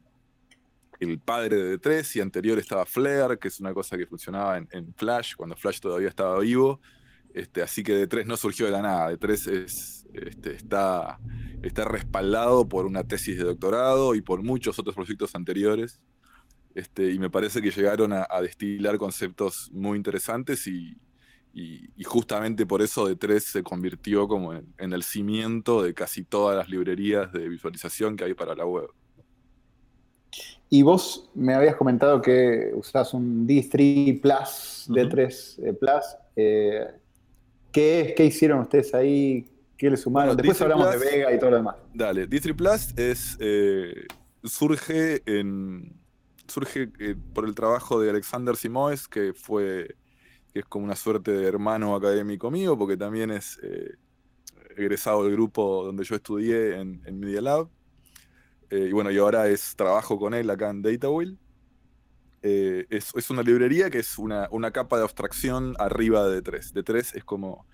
[1.18, 4.94] padre de D3, y anterior estaba Flare, que es una cosa que funcionaba en, en
[4.94, 6.80] Flash, cuando Flash todavía estaba vivo.
[7.34, 11.18] Este, así que D3 no surgió de la nada, D3 es, este, está,
[11.62, 16.00] está respaldado por una tesis de doctorado y por muchos otros proyectos anteriores.
[16.76, 20.96] Este, y me parece que llegaron a, a destilar conceptos muy interesantes y,
[21.52, 26.24] y, y, justamente por eso D3 se convirtió como en, en, el cimiento de casi
[26.24, 28.88] todas las librerías de visualización que hay para la web.
[30.68, 35.78] Y vos me habías comentado que usás un D3 Plus, D3 uh -huh.
[35.78, 36.04] Plus.
[36.34, 36.86] Eh,
[37.74, 38.14] ¿Qué es?
[38.14, 39.50] ¿Qué hicieron ustedes ahí?
[39.76, 40.36] ¿Qué le sumaron?
[40.36, 41.76] Bueno, Después D3 hablamos Plus, de Vega y todo lo demás.
[41.92, 44.06] Dale, D3 Plus es, eh,
[44.44, 45.92] surge en
[46.46, 49.96] surge eh, por el trabajo de Alexander Simoes, que fue
[50.52, 53.96] que es como una suerte de hermano académico mío, porque también es eh,
[54.76, 57.68] egresado del grupo donde yo estudié en, en Media Lab.
[58.70, 61.38] Y bueno, y ahora es trabajo con él acá en DataWheel.
[62.46, 66.74] Eh, es, es, una librería que es una, una, capa de abstracción arriba de D3.
[66.74, 67.66] D3 es como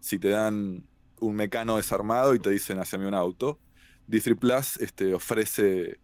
[0.00, 0.84] si te dan
[1.18, 3.58] un mecano desarmado y te dicen, haceme un auto.
[4.06, 5.98] D3 Plus este, ofrece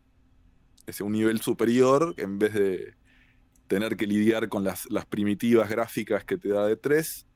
[1.01, 2.95] un nivel superior, en vez de
[3.67, 7.27] tener que lidiar con las, las primitivas gráficas que te da de 3,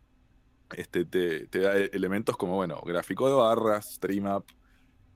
[0.74, 4.42] este, te, da elementos como, bueno, gráfico de barras, stream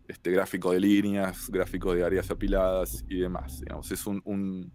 [0.07, 3.61] este, gráfico de líneas, gráfico de áreas apiladas y demás.
[3.61, 4.71] Digamos, es un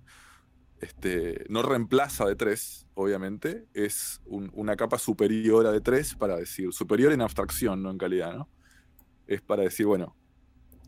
[0.82, 6.38] este, no reemplaza de 3, obviamente, es un, una capa superior a de 3 para
[6.38, 8.50] decir, superior en abstracción, no en calidad, ¿no?
[9.26, 10.16] Es para decir, bueno,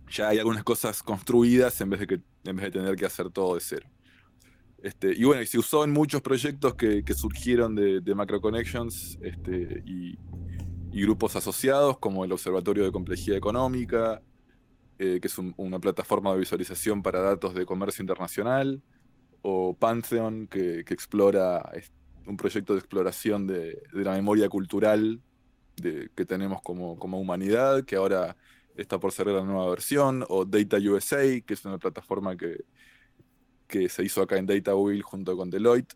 [0.09, 3.29] ya hay algunas cosas construidas en vez de, que, en vez de tener que hacer
[3.29, 3.89] todo de cero.
[4.81, 8.39] Este, y bueno, y se usó en muchos proyectos que, que surgieron de, de Macro
[8.39, 10.17] Connections este, y,
[10.91, 14.21] y, grupos asociados, como el Observatorio de Complejidad Económica,
[14.97, 18.81] eh, que es un, una plataforma de visualización para datos de comercio internacional,
[19.41, 21.71] o Pantheon, que, que explora
[22.25, 25.21] un proyecto de exploración de, de la memoria cultural
[25.81, 28.35] que tenemos como, como humanidad, que ahora
[28.75, 32.65] está por cerrar la nueva versión, o Data USA, que es una plataforma que,
[33.67, 35.95] que se hizo acá en DataWheel junto con Deloitte,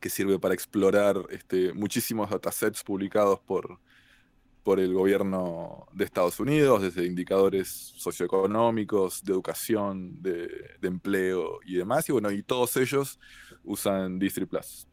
[0.00, 3.80] que sirve para explorar este, muchísimos datasets publicados por,
[4.68, 10.46] por el gobierno de Estados Unidos, desde indicadores socioeconómicos, de educación, de,
[10.78, 13.18] de empleo y demás, y bueno, y todos ellos
[13.64, 14.86] usan Distri Plus.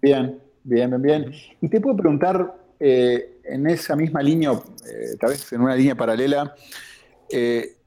[0.00, 1.32] Bien, bien, bien, bien.
[1.60, 5.96] Y te puedo preguntar, eh, en esa misma línea, eh, tal vez en una línea
[5.96, 6.54] paralela,
[7.32, 7.78] eh,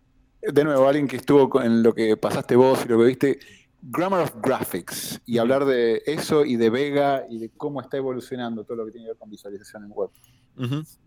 [0.42, 3.40] de nuevo, alguien que estuvo en lo que pasaste vos y lo que viste,
[3.86, 8.64] Grammar of Graphics, y hablar de eso y de Vega y de cómo está evolucionando
[8.64, 10.10] todo lo que tiene que ver con visualización en web.
[10.56, 10.98] Uh -huh.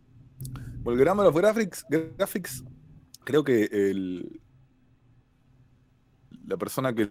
[0.83, 2.63] Bueno, el Grammar of Graphics, graphics
[3.25, 4.41] creo que el,
[6.47, 7.11] la persona que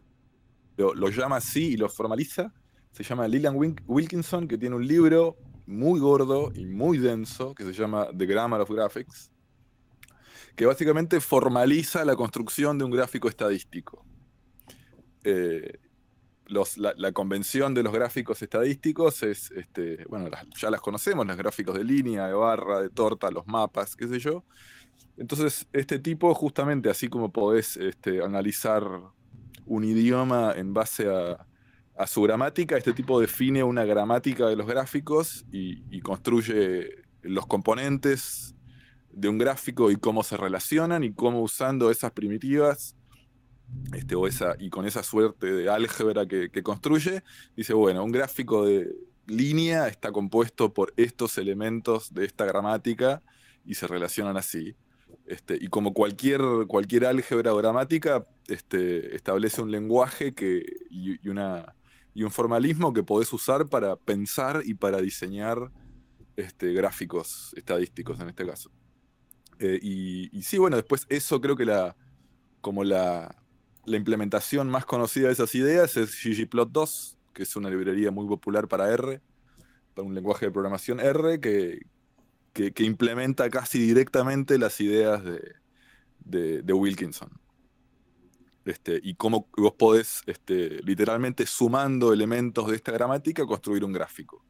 [0.78, 2.54] lo, lo, llama así y lo formaliza
[2.92, 3.56] se llama Lillian
[3.88, 8.62] Wilkinson, que tiene un libro muy gordo y muy denso que se llama The Grammar
[8.62, 9.32] of Graphics
[10.56, 14.06] que básicamente formaliza la construcción de un gráfico estadístico.
[15.26, 15.80] Eh,
[16.48, 21.84] la, convención de los gráficos estadísticos es, este, bueno, ya las conocemos, los gráficos de
[21.84, 24.44] línea, de barra, de torta, los mapas, qué sé yo.
[25.18, 28.84] Entonces, este tipo, justamente así como podés este, analizar
[29.66, 31.46] un idioma en base a,
[32.06, 36.90] su gramática, este tipo define una gramática de los gráficos y construye
[37.22, 38.54] los componentes
[39.12, 42.98] de un gráfico y cómo se relacionan y cómo usando esas primitivas
[43.94, 44.16] este,
[44.60, 47.24] y con esa suerte de álgebra que, construye,
[47.56, 48.94] dice, bueno, un gráfico de
[49.28, 53.22] línea está compuesto por estos elementos de esta gramática
[53.66, 54.76] y se relacionan así.
[55.26, 61.74] Este, y como cualquier, cualquier álgebra o gramática, este, establece un lenguaje que, y, una,
[62.14, 65.72] y un formalismo que podés usar para pensar y para diseñar
[66.60, 68.70] gráficos estadísticos en este caso.
[69.60, 71.96] Eh, y, y, sí, bueno, después eso creo que la,
[72.60, 73.34] como la,
[73.86, 78.68] la, implementación más conocida de esas ideas es ggplot2, que es una librería muy popular
[78.68, 79.22] para R,
[79.94, 81.82] para un lenguaje de programación R, que,
[82.54, 85.56] que, implementa casi directamente las ideas de,
[86.20, 87.30] de, de Wilkinson.
[88.66, 94.44] Este, y cómo vos podés, este, literalmente sumando elementos de esta gramática, construir un gráfico.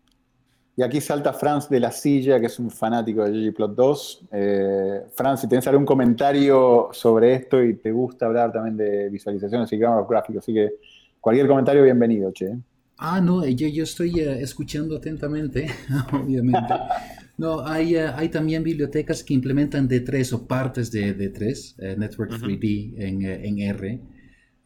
[0.77, 4.21] Y aquí salta Franz de la Silla, que es un fanático de ggplot 2.
[4.31, 9.71] Eh, Franz, si tenés algún comentario sobre esto y te gusta hablar también de visualizaciones
[9.71, 10.73] y gráficos, así que
[11.21, 12.57] cualquier comentario bienvenido, che.
[12.97, 15.67] Ah, no, yo, yo estoy eh, escuchando atentamente,
[16.11, 16.73] obviamente.
[17.37, 22.95] No, hay, eh, hay también bibliotecas que implementan D3 o partes de D3, Network 3D
[22.97, 24.14] en, en R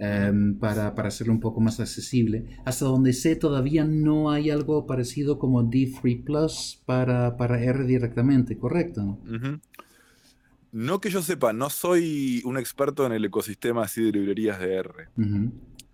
[0.02, 2.46] Em, para, para, hacerlo un poco más accesible.
[2.64, 8.58] Hasta donde sé, todavía no hay algo parecido como D3 Plus para, para R directamente,
[8.58, 9.20] ¿correcto?
[10.72, 14.76] No que yo sepa, no soy un experto en el ecosistema así de librerías de
[14.76, 15.10] R.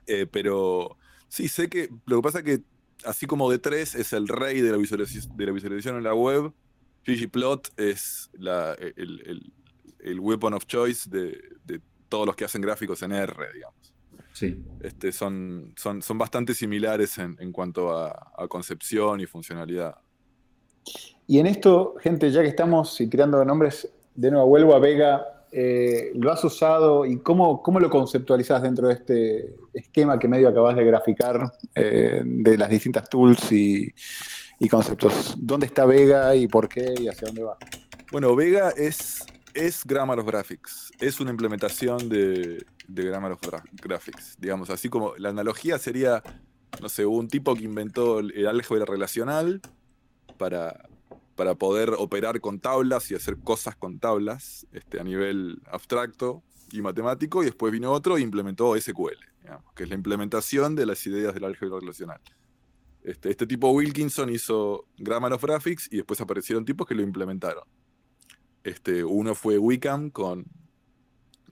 [0.05, 2.61] Eh, pero sí, sé que lo que pasa es que
[3.05, 6.53] así como D3 es el rey de la visualización, de la visualización en la web,
[7.07, 9.53] ggplot es la, el, el,
[9.97, 13.94] el, weapon of choice de, de todos los que hacen gráficos en R, digamos.
[14.35, 14.61] Sí.
[14.81, 19.95] Este, son, son, son bastante similares en, cuanto a, concepción y funcionalidad.
[21.25, 25.25] Y en esto, gente, ya que estamos y creando nombres, de nuevo vuelvo a Vega.
[25.53, 30.49] Eh, ¿Lo has usado y cómo, cómo lo conceptualizas dentro de este esquema que medio
[30.49, 33.89] acabas de graficar eh, de las distintas tools y,
[34.59, 35.35] y conceptos?
[35.37, 37.57] ¿Dónde está Vega y por qué y hacia dónde va?
[38.11, 43.41] Bueno, Vega es es Grammar of Graphics, es una implementación de, Grammar of
[43.81, 46.21] Graphics, digamos, así como la analogía sería,
[46.81, 49.61] no sé, un tipo que inventó el álgebra relacional
[50.37, 50.87] para,
[51.35, 56.81] para poder operar con tablas y hacer cosas con tablas este, a nivel abstracto y
[56.81, 59.19] matemático, y después vino otro e implementó SQL,
[59.75, 62.21] que es la implementación de las ideas del álgebra relacional.
[63.03, 67.63] Este, este tipo Wilkinson hizo Grammar of Graphics y después aparecieron tipos que lo implementaron.
[68.65, 70.47] Este, uno fue Wicam con,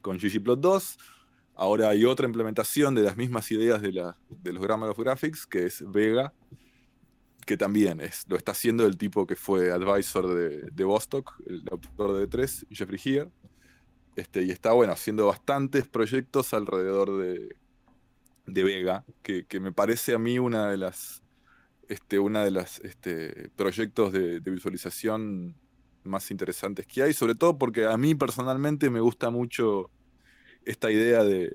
[0.02, 0.98] con ggplot 2.
[1.54, 5.46] Ahora hay otra implementación de las mismas ideas de, la, de los Grammar of Graphics,
[5.46, 6.34] que es Vega,
[7.46, 11.64] que también es, lo está haciendo el tipo que fue advisor de, de Bostock, el
[11.70, 13.30] autor de D3, Jeffrey Heer.
[14.16, 17.56] Este, y está bueno, haciendo bastantes proyectos alrededor de,
[18.48, 21.22] de Vega, que, que, me parece a mí una de las,
[21.90, 25.56] este, una de las este, proyectos de visualización
[26.04, 29.90] más interesantes que hay, sobre todo porque a mí personalmente me gusta mucho
[30.66, 31.52] esta idea de,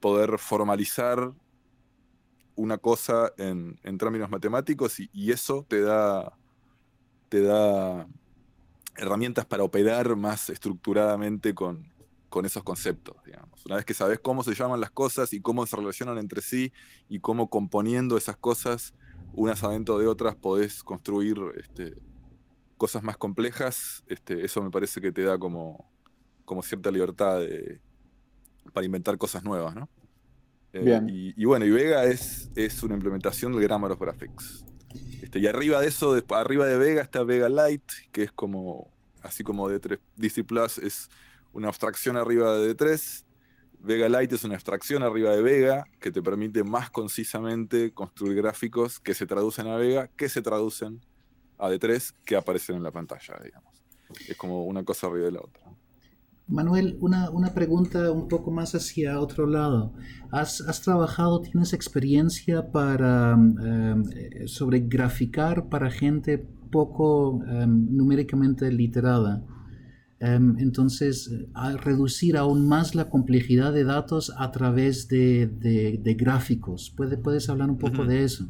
[0.00, 1.32] poder formalizar
[2.54, 6.36] una cosa en, términos matemáticos y, eso te da,
[7.28, 8.06] te da
[8.96, 11.94] herramientas para operar más estructuradamente con,
[12.44, 13.64] esos conceptos, digamos.
[13.64, 16.70] Una vez que sabes cómo se llaman las cosas y cómo se relacionan entre sí
[17.08, 18.92] y cómo componiendo esas cosas
[19.32, 21.94] unas adentro de otras podés construir este,
[22.76, 25.90] cosas más complejas, este, eso me parece que te da como,
[26.44, 27.40] como cierta libertad
[28.72, 29.88] para inventar cosas nuevas, ¿no?
[30.72, 34.64] Eh, y, bueno, y Vega es, es una implementación del Grammar of Graphics.
[35.22, 38.90] Este, y arriba de eso, arriba de Vega está Vega Lite, que es como,
[39.22, 41.08] así como D3, DC Plus es
[41.52, 43.24] una abstracción arriba de D3.
[43.80, 49.00] Vega Lite es una abstracción arriba de Vega que te permite más concisamente construir gráficos
[49.00, 51.00] que se traducen a Vega, que se traducen
[51.58, 53.74] a D3 que aparecen en la pantalla, digamos.
[54.28, 55.62] Es como una cosa arriba de la otra.
[56.48, 59.94] Manuel, una, pregunta un poco más hacia otro lado.
[60.30, 64.04] ¿Has, trabajado, tienes experiencia para em,
[64.46, 66.38] sobre graficar para gente
[66.70, 69.44] poco em, numéricamente literada?
[70.20, 71.30] Em, entonces,
[71.82, 76.94] reducir aún más la complejidad de datos a través de, gráficos.
[76.96, 78.48] ¿Puede, ¿Puedes hablar un poco de eso?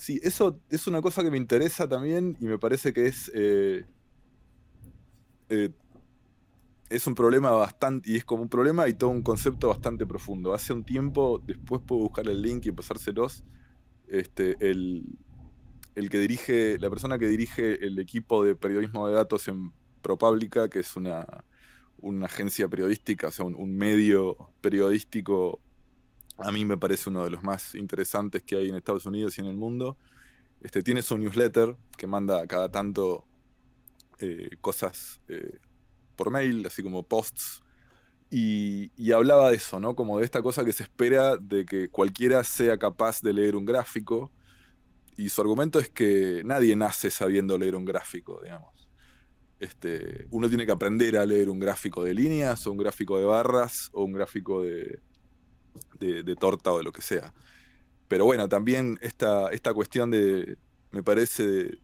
[0.00, 3.84] Sí, eso es una cosa que me interesa también y me parece que es, eh,
[5.50, 5.68] eh,
[6.88, 10.54] es un problema bastante, y es como un problema y todo un concepto bastante profundo.
[10.54, 13.44] Hace un tiempo, después puedo buscar el link y pasárselos,
[14.08, 15.04] este, el,
[15.94, 19.70] que dirige, la persona que dirige el equipo de periodismo de datos en
[20.00, 21.26] ProPublica, que es una,
[21.98, 25.60] una agencia periodística, o sea, un medio periodístico
[26.42, 29.40] a mí me parece uno de los más interesantes que hay en Estados Unidos y
[29.40, 29.96] en el mundo.
[30.60, 33.24] Este, tiene su newsletter que manda cada tanto
[34.18, 35.58] eh, cosas eh,
[36.16, 37.62] por mail, así como posts,
[38.30, 39.96] y, hablaba de eso, ¿no?
[39.96, 43.64] Como de esta cosa que se espera de que cualquiera sea capaz de leer un
[43.64, 44.30] gráfico,
[45.16, 48.88] y su argumento es que nadie nace sabiendo leer un gráfico, digamos.
[49.58, 53.24] Este, uno tiene que aprender a leer un gráfico de líneas, o un gráfico de
[53.24, 55.00] barras, o un gráfico de,
[55.98, 57.32] de, torta o de lo que sea.
[58.08, 60.56] Pero bueno, también esta, esta cuestión de,
[60.90, 61.78] me parece, de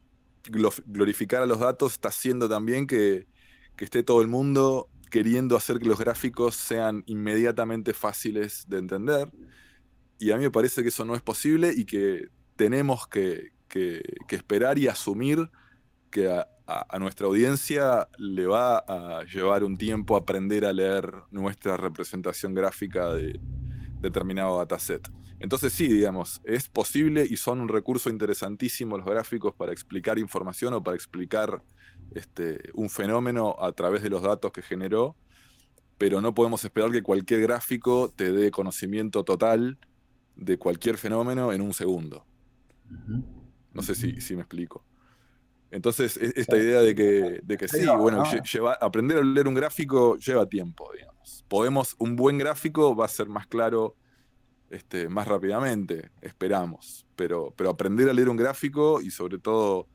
[0.48, 3.26] glorificar a los datos está haciendo también que,
[3.78, 9.30] esté todo el mundo queriendo hacer que los gráficos sean inmediatamente fáciles de entender.
[10.18, 13.52] Y a mí me parece que eso no es posible y que tenemos que,
[14.30, 15.50] esperar y asumir
[16.10, 22.54] que a, nuestra audiencia le va a llevar un tiempo aprender a leer nuestra representación
[22.54, 23.38] gráfica de
[24.00, 25.08] determinado dataset.
[25.38, 30.72] Entonces sí, digamos, es posible y son un recurso interesantísimo los gráficos para explicar información
[30.74, 31.62] o para explicar
[32.14, 35.14] este, un fenómeno a través de los datos que generó,
[35.98, 39.78] pero no podemos esperar que cualquier gráfico te dé conocimiento total
[40.36, 42.24] de cualquier fenómeno en un segundo.
[43.72, 44.84] No sé si, si me explico.
[45.70, 48.22] Entonces, e, esta idea de que, de que sí, bueno,
[48.80, 51.44] aprender a leer un gráfico lleva tiempo, digamos.
[51.48, 53.96] Podemos, un buen gráfico va a ser más claro
[54.70, 57.06] este, más rápidamente, esperamos.
[57.14, 59.88] Pero, pero aprender a leer un gráfico y sobre todo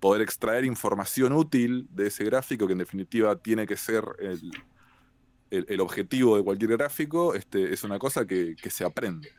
[0.00, 6.36] poder extraer información útil de ese gráfico, que en definitiva tiene que ser el, objetivo
[6.36, 9.32] de cualquier gráfico, este, es una cosa que, se aprende,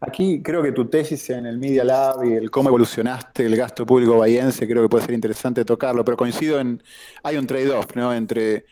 [0.00, 3.86] Aquí creo que tu tesis en el Media Lab y el cómo evolucionaste el gasto
[3.86, 6.82] público bahiense, creo que puede ser interesante tocarlo, pero coincido en,
[7.22, 8.12] hay un trade-off, ¿no?
[8.14, 8.66] Entre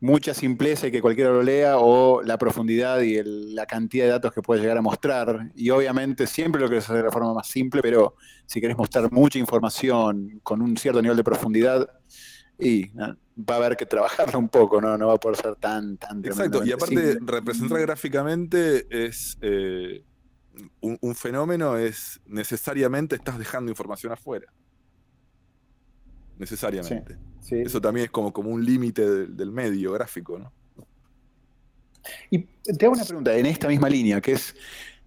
[0.00, 4.32] mucha simpleza y que cualquiera lo lea o la profundidad y la cantidad de datos
[4.32, 5.52] que puede llegar a mostrar.
[5.54, 9.12] Y obviamente siempre lo querés hacer de la forma más simple, pero si querés mostrar
[9.12, 11.88] mucha información con un cierto nivel de profundidad,
[12.58, 13.16] y va
[13.48, 14.96] a haber que trabajarlo un poco, ¿no?
[14.96, 20.04] No va a poder ser tan, tan Exacto, y aparte representar gráficamente es eh,
[20.80, 24.52] un, fenómeno, es necesariamente estás dejando información afuera.
[26.38, 27.16] Necesariamente.
[27.50, 30.52] Eso también es como, como un límite del, medio gráfico, ¿no?
[32.30, 34.54] Y te hago una pregunta en esta misma línea, que es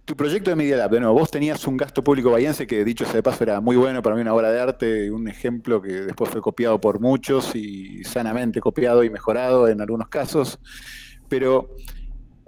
[0.06, 0.90] tu proyecto de Media Lab.
[0.92, 3.76] De nuevo, vos tenías un gasto público bahiense que, dicho sea de paso, era muy
[3.76, 7.54] bueno, para mí una obra de arte, un ejemplo que después fue copiado por muchos
[7.54, 10.58] y sanamente copiado y mejorado en algunos casos.
[11.28, 11.68] Pero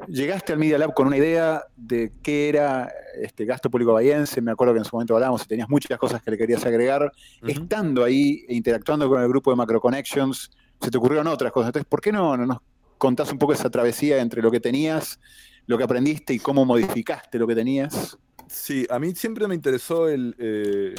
[0.07, 4.53] llegaste al Media Lab con una idea de qué era este gasto público bahiense, me
[4.53, 8.05] acuerdo que en su momento hablamos y tenías muchas cosas que le querías agregar, estando
[8.05, 11.69] ahí e interactuando con el grupo de Macro Connections, se te ocurrieron otras cosas.
[11.69, 12.59] Entonces, ¿por qué no, nos
[12.97, 15.19] contás un poco esa travesía entre lo que tenías,
[15.67, 18.17] lo que aprendiste y cómo modificaste lo que tenías?
[18.47, 20.35] Sí, a mí siempre me interesó el...
[20.39, 20.95] Eh,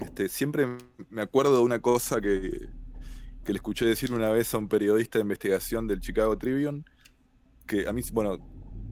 [0.00, 0.66] este, siempre
[1.10, 2.68] me acuerdo de una cosa que,
[3.44, 6.84] que le escuché decir una vez a un periodista de investigación del Chicago Tribune,
[7.70, 8.36] que a mí, bueno,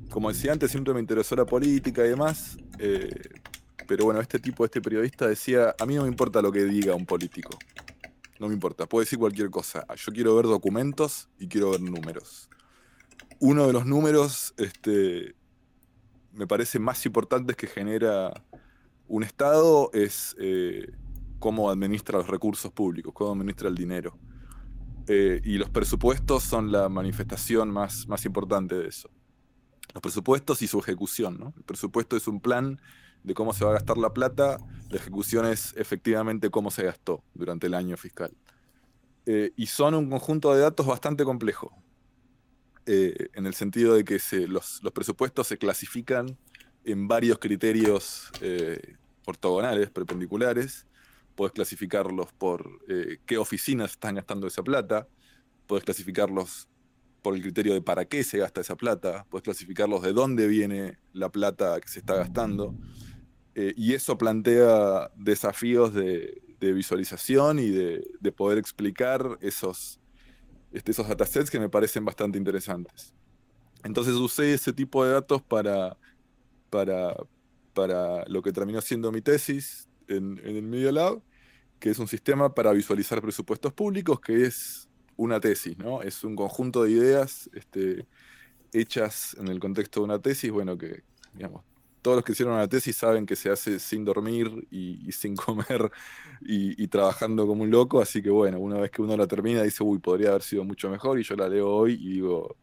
[0.09, 3.11] como decía antes, siempre me interesó la política y demás, eh,
[3.89, 6.95] pero bueno, este tipo, este periodista decía, a mí no me importa lo que diga
[6.95, 7.59] un político,
[8.39, 12.49] no me importa, puede decir cualquier cosa, yo quiero ver documentos y quiero ver números.
[13.41, 15.35] Uno de los números, este,
[16.33, 18.33] me parece más importantes que genera
[19.09, 20.93] un Estado es eh,
[21.41, 24.17] cómo administra los recursos públicos, cómo administra el dinero.
[25.11, 29.09] Eh, y los presupuestos son la manifestación más, más importante de eso.
[29.95, 31.39] Los presupuestos y su ejecución.
[31.41, 31.55] ¿no?
[31.57, 32.79] El presupuesto es un plan
[33.23, 34.59] de cómo se va a gastar la plata,
[34.91, 38.33] la ejecución es efectivamente cómo se gastó durante el año fiscal.
[39.25, 41.75] Eh, y son un conjunto de datos bastante complejo,
[42.87, 46.39] eh, en el sentido de que los, los, presupuestos se clasifican
[46.85, 48.31] en varios criterios
[49.27, 50.87] ortogonales, perpendiculares,
[51.39, 55.07] Puedes clasificarlos por eh, qué oficinas están gastando esa plata,
[55.69, 56.67] puedes clasificarlos
[57.23, 60.99] por el criterio de para qué se gasta esa plata, puedes clasificarlos de dónde viene
[61.13, 62.75] la plata que se está gastando,
[63.55, 70.01] eh, y eso plantea desafíos de, visualización y de, poder explicar esos,
[70.73, 73.15] este, esos datasets que me parecen bastante interesantes.
[73.85, 75.97] Entonces usé ese tipo de datos para,
[76.69, 77.15] para,
[77.75, 81.23] para lo que terminó siendo mi tesis en, en el Media Lab
[81.79, 86.03] que es un sistema para visualizar presupuestos públicos, que es una tesis, ¿no?
[86.03, 88.07] Es un conjunto de ideas este,
[88.73, 91.03] hechas en el contexto de una tesis, bueno, que,
[91.35, 91.63] digamos,
[92.03, 95.91] todos los que hicieron una tesis saben que se hace sin dormir y, sin comer
[96.41, 99.83] y, trabajando como un loco, así que bueno, una vez que uno la termina dice,
[99.83, 102.57] uy, podría haber sido mucho mejor y yo la leo hoy y digo,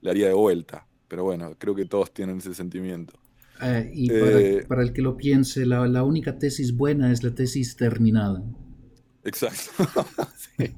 [0.00, 0.86] la haría de vuelta.
[1.08, 3.18] Pero bueno, creo que todos tienen ese sentimiento.
[3.64, 7.76] Eh, y eh, para, el que lo piense, la, única tesis buena es la tesis
[7.76, 8.42] terminada.
[9.24, 9.72] Exacto.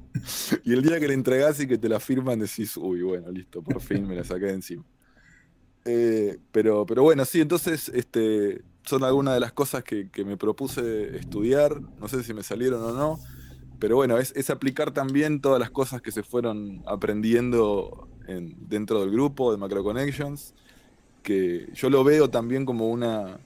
[0.65, 3.61] Y el día que la entregas y que te la firman, decís, uy, bueno, listo,
[3.61, 4.83] por fin me la saqué de encima.
[5.85, 11.15] Eh, pero, pero bueno, sí, entonces este, son algunas de las cosas que, me propuse
[11.17, 11.79] estudiar.
[12.01, 13.19] No sé si me salieron o no.
[13.79, 18.99] Pero bueno, es, es aplicar también todas las cosas que se fueron aprendiendo en, dentro
[18.99, 20.55] del grupo de Macro Connections
[21.27, 23.37] que yo lo veo también como una,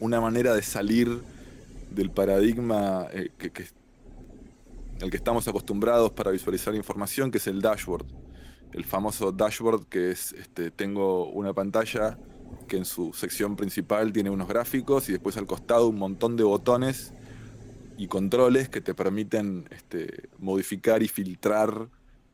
[0.00, 1.20] una manera de salir
[1.90, 3.52] del paradigma eh, que,
[5.02, 8.06] el que estamos acostumbrados para visualizar información, que es el dashboard.
[8.72, 12.16] El famoso dashboard que es, este, tengo una pantalla
[12.66, 16.44] que en su sección principal tiene unos gráficos y después al costado un montón de
[16.44, 17.12] botones
[17.98, 21.90] y controles que te permiten este, modificar y filtrar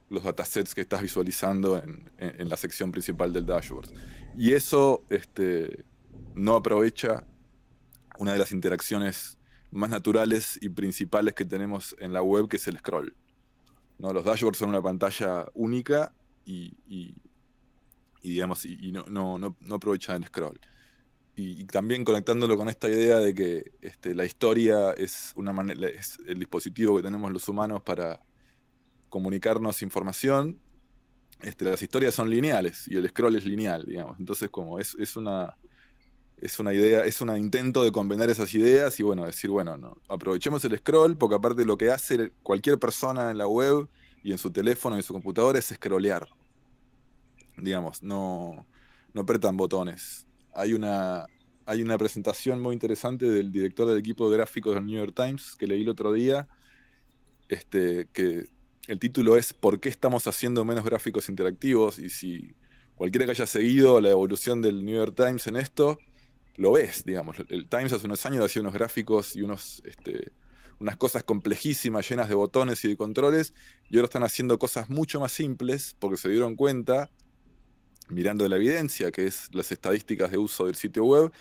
[0.09, 1.82] los datasets que estás visualizando
[2.18, 3.88] en, la sección principal del dashboard.
[4.36, 5.84] Y eso este,
[6.34, 7.24] no aprovecha
[8.18, 9.38] una de las interacciones
[9.70, 13.14] más naturales y principales que tenemos en la web, que es el scroll.
[13.98, 14.12] ¿no?
[14.12, 16.12] Los dashboards son una pantalla única
[16.44, 17.14] y,
[18.22, 20.61] digamos, y, no, no, no, aprovechan el scroll.
[21.36, 25.52] Y, también conectándolo con esta idea de que este, la historia es, una
[25.88, 28.20] es el dispositivo que tenemos los humanos para
[29.14, 30.58] comunicarnos información,
[31.40, 34.18] este, las historias son lineales y el scroll es lineal, digamos.
[34.18, 35.56] Entonces, como es, es una
[36.38, 39.96] es una idea, es un intento de convener esas ideas y bueno, decir, bueno, no,
[40.08, 43.88] aprovechemos el scroll, porque aparte lo que hace cualquier persona en la web
[44.24, 46.26] y en su teléfono y en su computadora es scrollear.
[47.56, 48.66] Digamos, no,
[49.12, 50.26] no apretan botones.
[50.52, 51.24] Hay una,
[51.66, 55.54] hay una presentación muy interesante del director del equipo de gráficos del New York Times
[55.54, 56.48] que leí el otro día,
[57.48, 58.48] este, que
[58.89, 61.99] el título es ¿Por qué estamos haciendo menos gráficos interactivos?
[61.99, 62.55] Y si
[62.95, 65.99] cualquiera que haya seguido la evolución del New York Times en esto,
[66.57, 67.37] lo ves, digamos.
[67.49, 70.32] El Times hace unos años hacía unos gráficos y unos, este,
[70.78, 73.55] unas cosas complejísimas, llenas de botones y de controles,
[73.89, 77.11] y ahora están haciendo cosas mucho más simples porque se dieron cuenta,
[78.09, 81.32] mirando la evidencia, que es las estadísticas de uso del sitio web,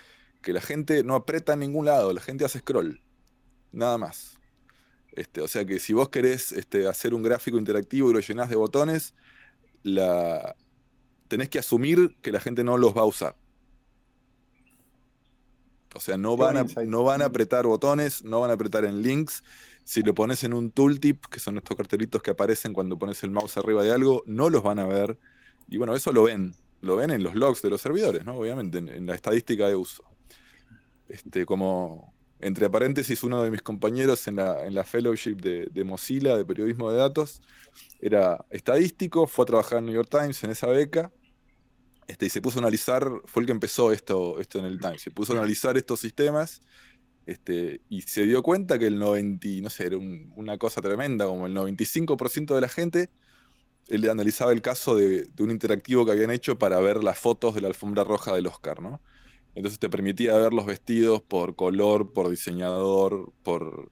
[0.42, 3.02] que la gente no aprieta en ningún lado, la gente hace scroll,
[3.72, 4.40] nada más.
[5.16, 8.50] Este, o sea que si vos querés este, hacer un gráfico interactivo y lo llenás
[8.50, 9.14] de botones,
[9.84, 10.56] la...
[11.28, 13.36] tenés que asumir que la gente no los va a usar.
[15.96, 19.02] O sea, no van, a, no van a apretar botones, no van a apretar en
[19.02, 19.44] links.
[19.84, 23.30] Si lo pones en un tooltip, que son estos cartelitos que aparecen cuando pones el
[23.30, 25.20] mouse arriba de algo, no los van a ver.
[25.68, 26.56] Y bueno, eso lo ven.
[26.82, 28.38] Lo ven en los logs de los servidores, ¿no?
[28.38, 30.04] Obviamente, en, la estadística de uso.
[31.08, 32.13] Este, como,
[32.44, 36.46] entre paréntesis, uno de mis compañeros en la, en la fellowship de, de, Mozilla, de
[36.46, 37.42] periodismo de datos,
[38.00, 41.12] era estadístico, fue a trabajar en New York Times en esa beca,
[42.08, 45.02] este, y se puso a analizar, fue el que empezó esto, esto en el Times,
[45.02, 46.62] se puso a analizar estos sistemas
[47.26, 51.48] este, y se dio cuenta que el 90, no sé, era una cosa tremenda, como
[51.48, 53.10] el 95% de la gente,
[53.88, 57.62] él analizaba el caso de, un interactivo que habían hecho para ver las fotos de
[57.62, 59.02] la alfombra roja del Oscar, ¿no?
[59.56, 63.92] Entonces te permitía ver los vestidos por color, por diseñador, por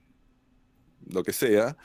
[1.08, 1.78] lo que sea.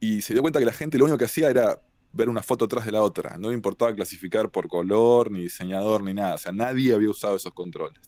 [0.00, 1.80] Y se dio cuenta que la gente lo único que hacía era
[2.12, 3.36] ver una foto atrás de la otra.
[3.38, 6.34] No me importaba clasificar por color, ni diseñador, ni nada.
[6.34, 8.00] O sea, nadie había usado esos controles.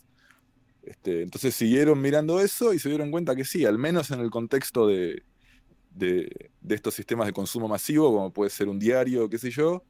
[0.83, 4.31] Este, entonces siguieron mirando eso y se dieron cuenta que sí, al menos en el
[4.31, 5.25] contexto de,
[5.91, 9.83] de, estos sistemas de consumo masivo, como puede ser un diario, qué sé yo,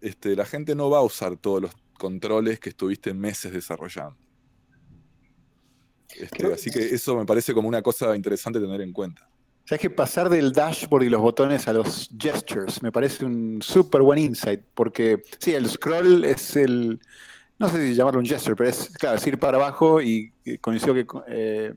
[0.00, 4.16] este, la gente no va a usar todos los controles que estuviste meses desarrollando.
[6.18, 9.28] Este, así que eso me parece como una cosa interesante tener en cuenta.
[9.64, 13.62] O sea, que pasar del dashboard y los botones a los gestures me parece un
[13.62, 17.00] súper buen insight, porque sí, el scroll es el,
[17.58, 20.92] no sé si llamarlo un gesture, pero es, claro, es ir para abajo y coincido
[20.92, 21.74] que eh,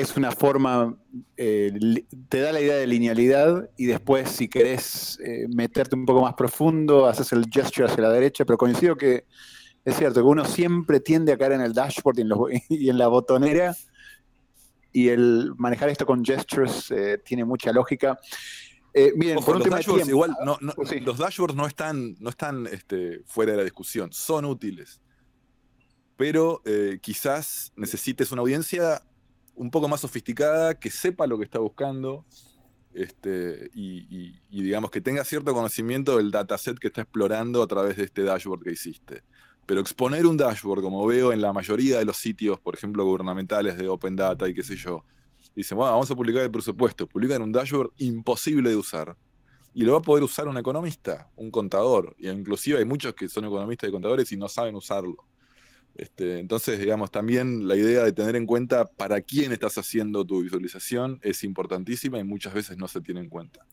[0.00, 0.96] es una forma,
[1.36, 1.72] eh,
[2.28, 6.34] te da la idea de linealidad y después si querés eh, meterte un poco más
[6.34, 9.24] profundo, haces el gesture hacia la derecha, pero coincido que
[9.84, 12.18] es cierto que uno siempre tiende a caer en el dashboard
[12.68, 13.76] y en la botonera
[14.92, 18.18] y el manejar esto con gestures eh, tiene mucha lógica.
[18.94, 22.68] Eh, miren, por un los tema dashboards igual, no, los dashboards no están, no están
[22.68, 25.00] este, fuera de la discusión, son útiles.
[26.16, 29.02] Pero eh, quizás necesites una audiencia
[29.56, 32.24] un poco más sofisticada, que sepa lo que está buscando
[32.94, 37.96] este, y, y, digamos que tenga cierto conocimiento del dataset que está explorando a través
[37.96, 39.24] de este dashboard que hiciste.
[39.66, 43.76] Pero exponer un dashboard, como veo en la mayoría de los sitios, por ejemplo, gubernamentales
[43.78, 45.04] de Open Data y qué sé yo,
[45.54, 49.16] dicen, bueno, vamos a publicar el presupuesto, publican un dashboard imposible de usar.
[49.72, 52.14] Y lo va a poder usar un economista, un contador.
[52.18, 55.16] Y inclusive hay muchos que son economistas y contadores y no saben usarlo.
[55.96, 60.42] Este, entonces, digamos, también la idea de tener en cuenta para quién estás haciendo tu
[60.42, 63.66] visualización es importantísima y muchas veces no se tiene en cuenta.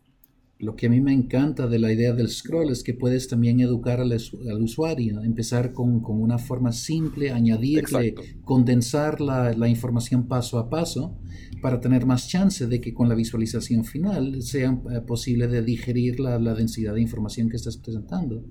[0.61, 3.59] Lo que a mí me encanta de la idea del scroll es que puedes también
[3.61, 4.13] educar al,
[4.61, 8.13] usuario, empezar con, una forma simple, añadirle,
[8.45, 11.17] condensar la, información paso a paso
[11.63, 16.19] para tener más chance de que con la visualización final sea eh, posible de digerir
[16.19, 18.43] la, la densidad de información que estás presentando.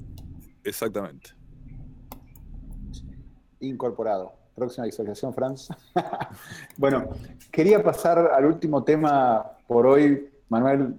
[0.65, 1.31] Exactamente.
[3.61, 4.33] Incorporado.
[4.57, 5.69] Próxima visualización, Franz.
[6.77, 7.11] bueno,
[7.53, 10.29] quería pasar al último tema por hoy.
[10.49, 10.97] Manuel,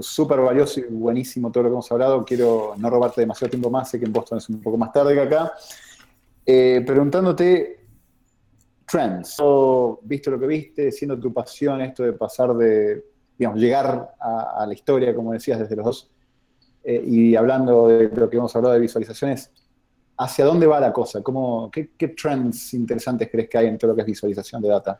[0.00, 2.24] súper valioso y buenísimo todo lo que hemos hablado.
[2.24, 5.14] Quiero no robarte demasiado tiempo más, sé que en Boston es un poco más tarde
[5.14, 5.52] que acá.
[6.44, 7.78] Eh, preguntándote
[8.86, 9.36] trends,
[10.02, 13.04] viste lo que viste, siendo tu pasión esto de pasar de,
[13.36, 16.10] digamos, llegar a, la historia, como decías, desde los dos,
[16.82, 19.50] eh, y hablando de lo que hemos hablado de visualizaciones,
[20.16, 21.22] ¿hacia dónde va la cosa?
[21.22, 24.68] ¿Cómo, qué, qué, trends interesantes crees que hay en todo lo que es visualización de
[24.68, 24.98] data?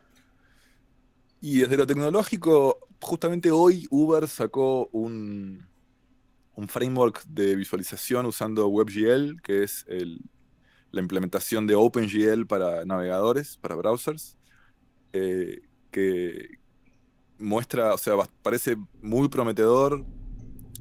[1.41, 5.67] Y desde lo tecnológico, justamente hoy Uber sacó un,
[6.59, 9.85] un framework de visualización usando WebGL, que es
[10.91, 14.37] la implementación de OpenGL para navegadores, para browsers,
[15.13, 16.59] eh, que
[17.37, 20.05] muestra, o sea, parece muy prometedor.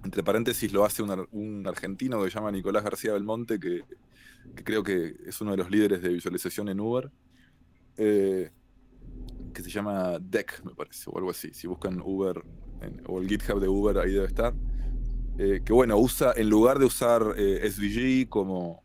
[0.05, 3.85] Entre paréntesis lo hace un, argentino que se llama Nicolás García Belmonte, que,
[4.65, 7.11] creo que es uno de los líderes de visualización en Uber.
[7.97, 8.51] Eh,
[9.59, 11.53] que se llama Deck, me parece, o algo así.
[11.53, 12.45] Si buscan Uber
[13.09, 14.55] o el GitHub de Uber, ahí debe estar.
[15.37, 18.81] Eh, que bueno, usa, en lugar de usar eh, SVG como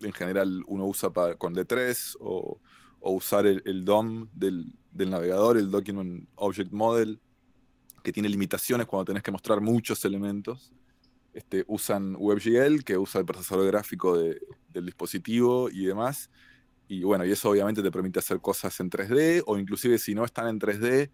[0.00, 2.60] en general uno usa con D3 o,
[3.00, 7.18] usar el, DOM del, navegador, el Document Object Model,
[8.04, 10.70] que tiene limitaciones cuando tenés que mostrar muchos elementos.
[11.32, 16.28] Este, usan WebGL, que usa el procesador gráfico del dispositivo y demás,
[16.88, 20.24] y bueno, y eso obviamente te permite hacer cosas en 3D, o inclusive si no
[20.24, 21.10] están en 3D,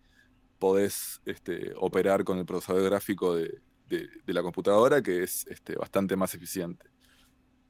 [0.60, 3.60] podés este, operar con el procesador gráfico de,
[4.26, 6.86] la computadora, que es este, bastante más eficiente.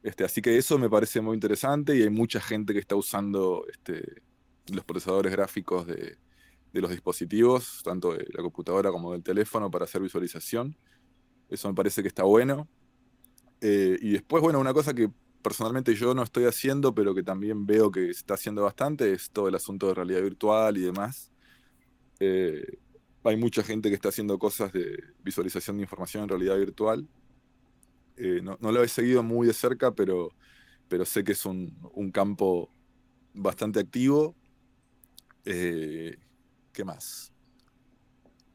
[0.02, 3.64] Este, así que eso me parece muy interesante y hay mucha gente que está usando
[4.70, 6.18] los procesadores gráficos de,
[6.72, 10.76] los dispositivos, tanto de la computadora como del teléfono, para hacer visualización.
[11.48, 12.68] Eso me parece que está bueno.
[13.60, 15.08] Eh, y después, bueno, una cosa que
[15.44, 19.30] personalmente yo no estoy haciendo, pero que también veo que se está haciendo bastante, es
[19.30, 21.30] todo el asunto de realidad virtual y demás.
[22.18, 22.78] Eh,
[23.22, 27.06] hay mucha gente que está haciendo cosas de visualización de información en realidad virtual.
[28.16, 30.30] Eh, no, lo he seguido muy de cerca, pero,
[30.88, 31.76] pero sé que es un,
[32.10, 32.70] campo
[33.34, 34.34] bastante activo.
[35.44, 36.16] Eh,
[36.72, 37.32] ¿Qué más?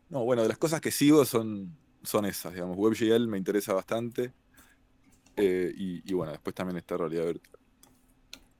[0.10, 2.78] No, bueno, de las cosas que sigo son, son esas, digamos.
[2.78, 4.34] WebGL me interesa bastante.
[5.40, 7.60] Eh, y, bueno, después también está realidad virtual.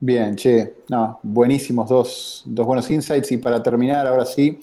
[0.02, 3.32] Bien, che, no, buenísimos dos, buenos insights.
[3.32, 4.60] Y para terminar, ahora sí,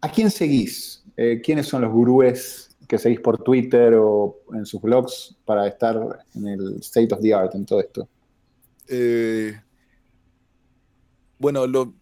[0.00, 1.04] ¿a quién seguís?
[1.16, 6.24] Eh, ¿Quiénes son los gurúes que seguís por Twitter o en sus blogs para estar
[6.34, 8.08] en el state of the art en todo esto?
[8.88, 9.58] Eh,
[11.38, 11.92] bueno, lo,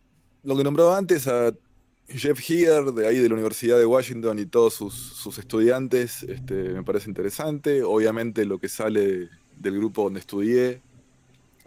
[0.43, 1.53] que nombraba antes a
[2.09, 6.83] Jeff Heer, de ahí de la Universidad de Washington y todos sus, estudiantes, este, me
[6.83, 7.83] parece interesante.
[7.83, 10.83] Obviamente lo que sale del grupo donde estudié,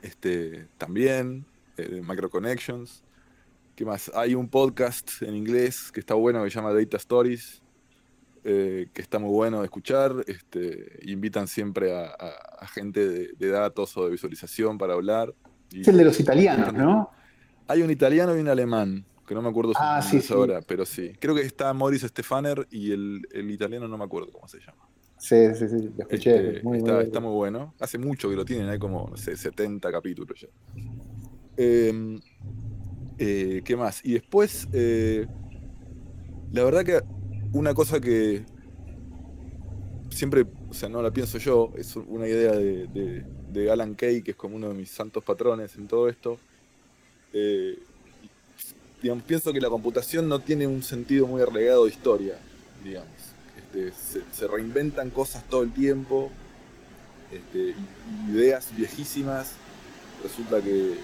[0.02, 1.46] este, también,
[1.78, 3.04] eh, Micro Connections.
[3.76, 4.12] ¿Qué más?
[4.16, 7.62] Hay un podcast en inglés que está bueno que se llama Data Stories,
[8.44, 10.24] eh, que está muy bueno de escuchar.
[10.28, 15.34] Este, invitan siempre a, gente de, datos o de visualización para hablar.
[15.72, 17.12] es el de los italianos, ¿no?
[17.68, 20.86] Hay un italiano y un alemán que no me acuerdo su ah, nombre ahora, pero
[20.86, 21.12] sí.
[21.20, 24.88] Creo que está Maurice Stefaner y el, italiano no me acuerdo cómo se llama.
[25.18, 26.58] Sí, sí, sí, lo escuché.
[26.58, 27.74] Este, muy, está, muy, bueno.
[27.80, 30.48] Hace mucho que lo tienen, hay como, no sé, 70 capítulos ya.
[31.58, 32.20] Em,
[33.18, 34.06] eh, ¿Qué más?
[34.06, 35.28] Y después, eh,
[36.52, 37.02] la verdad que
[37.52, 38.46] una cosa que
[40.10, 44.32] siempre, o sea, no la pienso yo, es una idea de, de Alan Kay, que
[44.32, 46.38] es como uno de mis santos patrones en todo esto.
[47.34, 47.78] Eh,
[49.02, 52.38] pienso que la computación no tiene un sentido muy arraigado de historia,
[52.84, 53.10] digamos.
[53.58, 53.94] Este,
[54.34, 56.32] se, reinventan cosas todo el tiempo,
[57.32, 57.76] este,
[58.30, 59.52] ideas viejísimas,
[60.24, 60.96] resulta que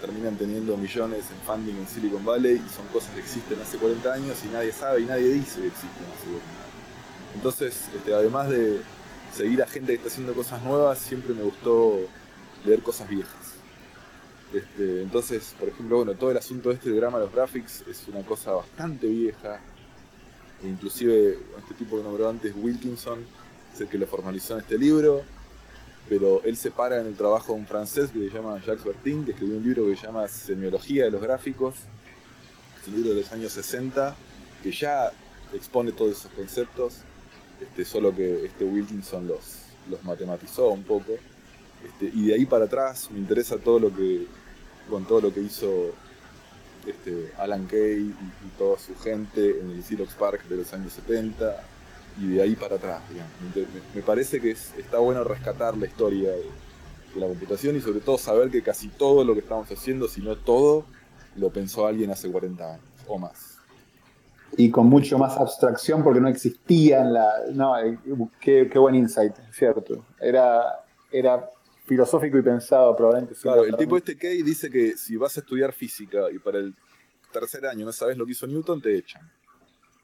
[0.00, 4.12] terminan teniendo millones en funding en Silicon Valley y son cosas que existen hace 40
[4.12, 6.70] años y nadie sabe y nadie dice que existen hace 40 años.
[7.34, 8.80] Entonces, este, además de
[9.34, 12.00] seguir a gente que está haciendo cosas nuevas, siempre me gustó
[12.64, 13.39] leer cosas viejas.
[14.52, 18.08] Este, entonces, por ejemplo, bueno, todo el asunto de este drama de los graphics es
[18.08, 19.60] una cosa bastante vieja.
[20.62, 23.24] E inclusive este tipo que nombró antes, Wilkinson,
[23.72, 25.22] es el que lo formalizó en este libro.
[26.08, 29.24] Pero él se para en el trabajo de un francés que se llama Jacques Bertin,
[29.24, 31.76] que escribió un libro que se llama Semiología de los gráficos.
[32.80, 34.16] Es un libro de los años 60
[34.62, 35.12] que ya
[35.52, 36.98] expone todos esos conceptos,
[37.60, 41.12] este, solo que este Wilkinson los, los matematizó un poco.
[41.84, 44.26] Este, y de ahí para atrás me interesa todo lo que
[44.88, 45.92] con todo lo que hizo
[46.86, 51.62] este, Alan Kay y, toda su gente en el Xerox Park de los años 70
[52.20, 53.00] y de ahí para atrás.
[53.94, 56.46] Me, parece que está bueno rescatar la historia de,
[57.16, 60.36] la computación y sobre todo saber que casi todo lo que estamos haciendo, si no
[60.36, 60.84] todo,
[61.36, 63.58] lo pensó alguien hace 40 años o más.
[64.56, 67.30] y con mucho más abstracción porque no existía en la...
[67.52, 67.98] No, eh,
[68.40, 70.04] qué, qué buen insight, cierto.
[70.20, 71.50] Era, era
[71.90, 73.34] filosófico y pensado probablemente.
[73.34, 76.72] Claro, el tipo este Key dice que si vas a estudiar física y para el
[77.32, 79.28] tercer año no sabes lo que hizo Newton, te echan.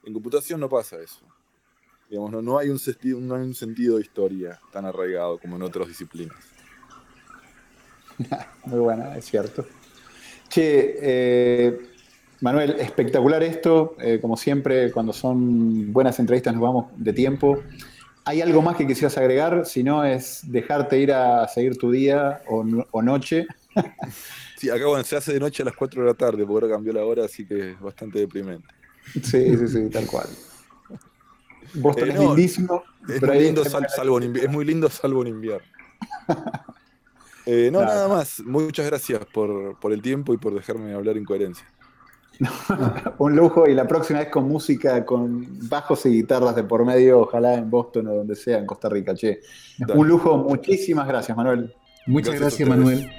[0.04, 1.20] En computación no pasa eso.
[2.10, 5.54] Digamos, no, no, hay un sentido, no hay un sentido de historia tan arraigado como
[5.54, 6.36] en otras disciplinas.
[8.64, 9.64] Muy buena, es cierto.
[10.48, 11.80] Che, eh,
[12.40, 13.94] Manuel, espectacular esto.
[14.00, 17.62] Eh, como siempre, cuando son buenas entrevistas nos vamos de tiempo.
[18.28, 19.64] ¿Hay algo más que quisieras agregar?
[19.66, 23.46] Si no, es dejarte ir a seguir tu día o, noche.
[24.58, 26.76] Sí, acá bueno, se hace de noche a las 4 de la tarde, porque ahora
[26.76, 28.66] cambió la hora, así que es bastante deprimente.
[29.12, 30.26] Sí, sí, sí, tal cual.
[31.74, 32.82] Boston eh, es lindísimo.
[33.06, 35.68] Es muy, lindo, salvo en es muy lindo, salvo en invierno.
[37.48, 38.08] Eh, no, nada.
[38.08, 38.40] más.
[38.40, 41.64] Muchas gracias por, por el tiempo y por dejarme hablar en coherencia.
[43.18, 47.20] un lujo y la próxima vez con música, con bajos y guitarras de por medio,
[47.20, 49.40] ojalá en Boston o donde sea, en Costa Rica, che.
[49.94, 51.74] Un lujo, muchísimas gracias, Manuel.
[52.06, 53.10] Muchas gracias, Manuel.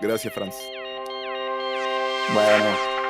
[0.00, 0.54] Gracias, Franz.
[2.32, 2.64] Bueno,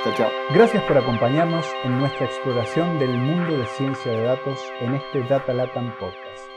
[0.04, 0.30] chao, chao.
[0.54, 5.52] Gracias por acompañarnos en nuestra exploración del mundo de ciencia de datos en este Data
[5.52, 6.50] Latam Podcast.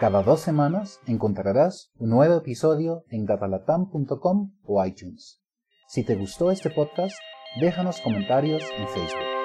[0.00, 5.42] Cada dos semanas encontrarás un nuevo episodio en datalatam.com o iTunes.
[5.88, 7.14] Si te gustó este podcast,
[7.56, 9.35] déjanos comentarios en Facebook.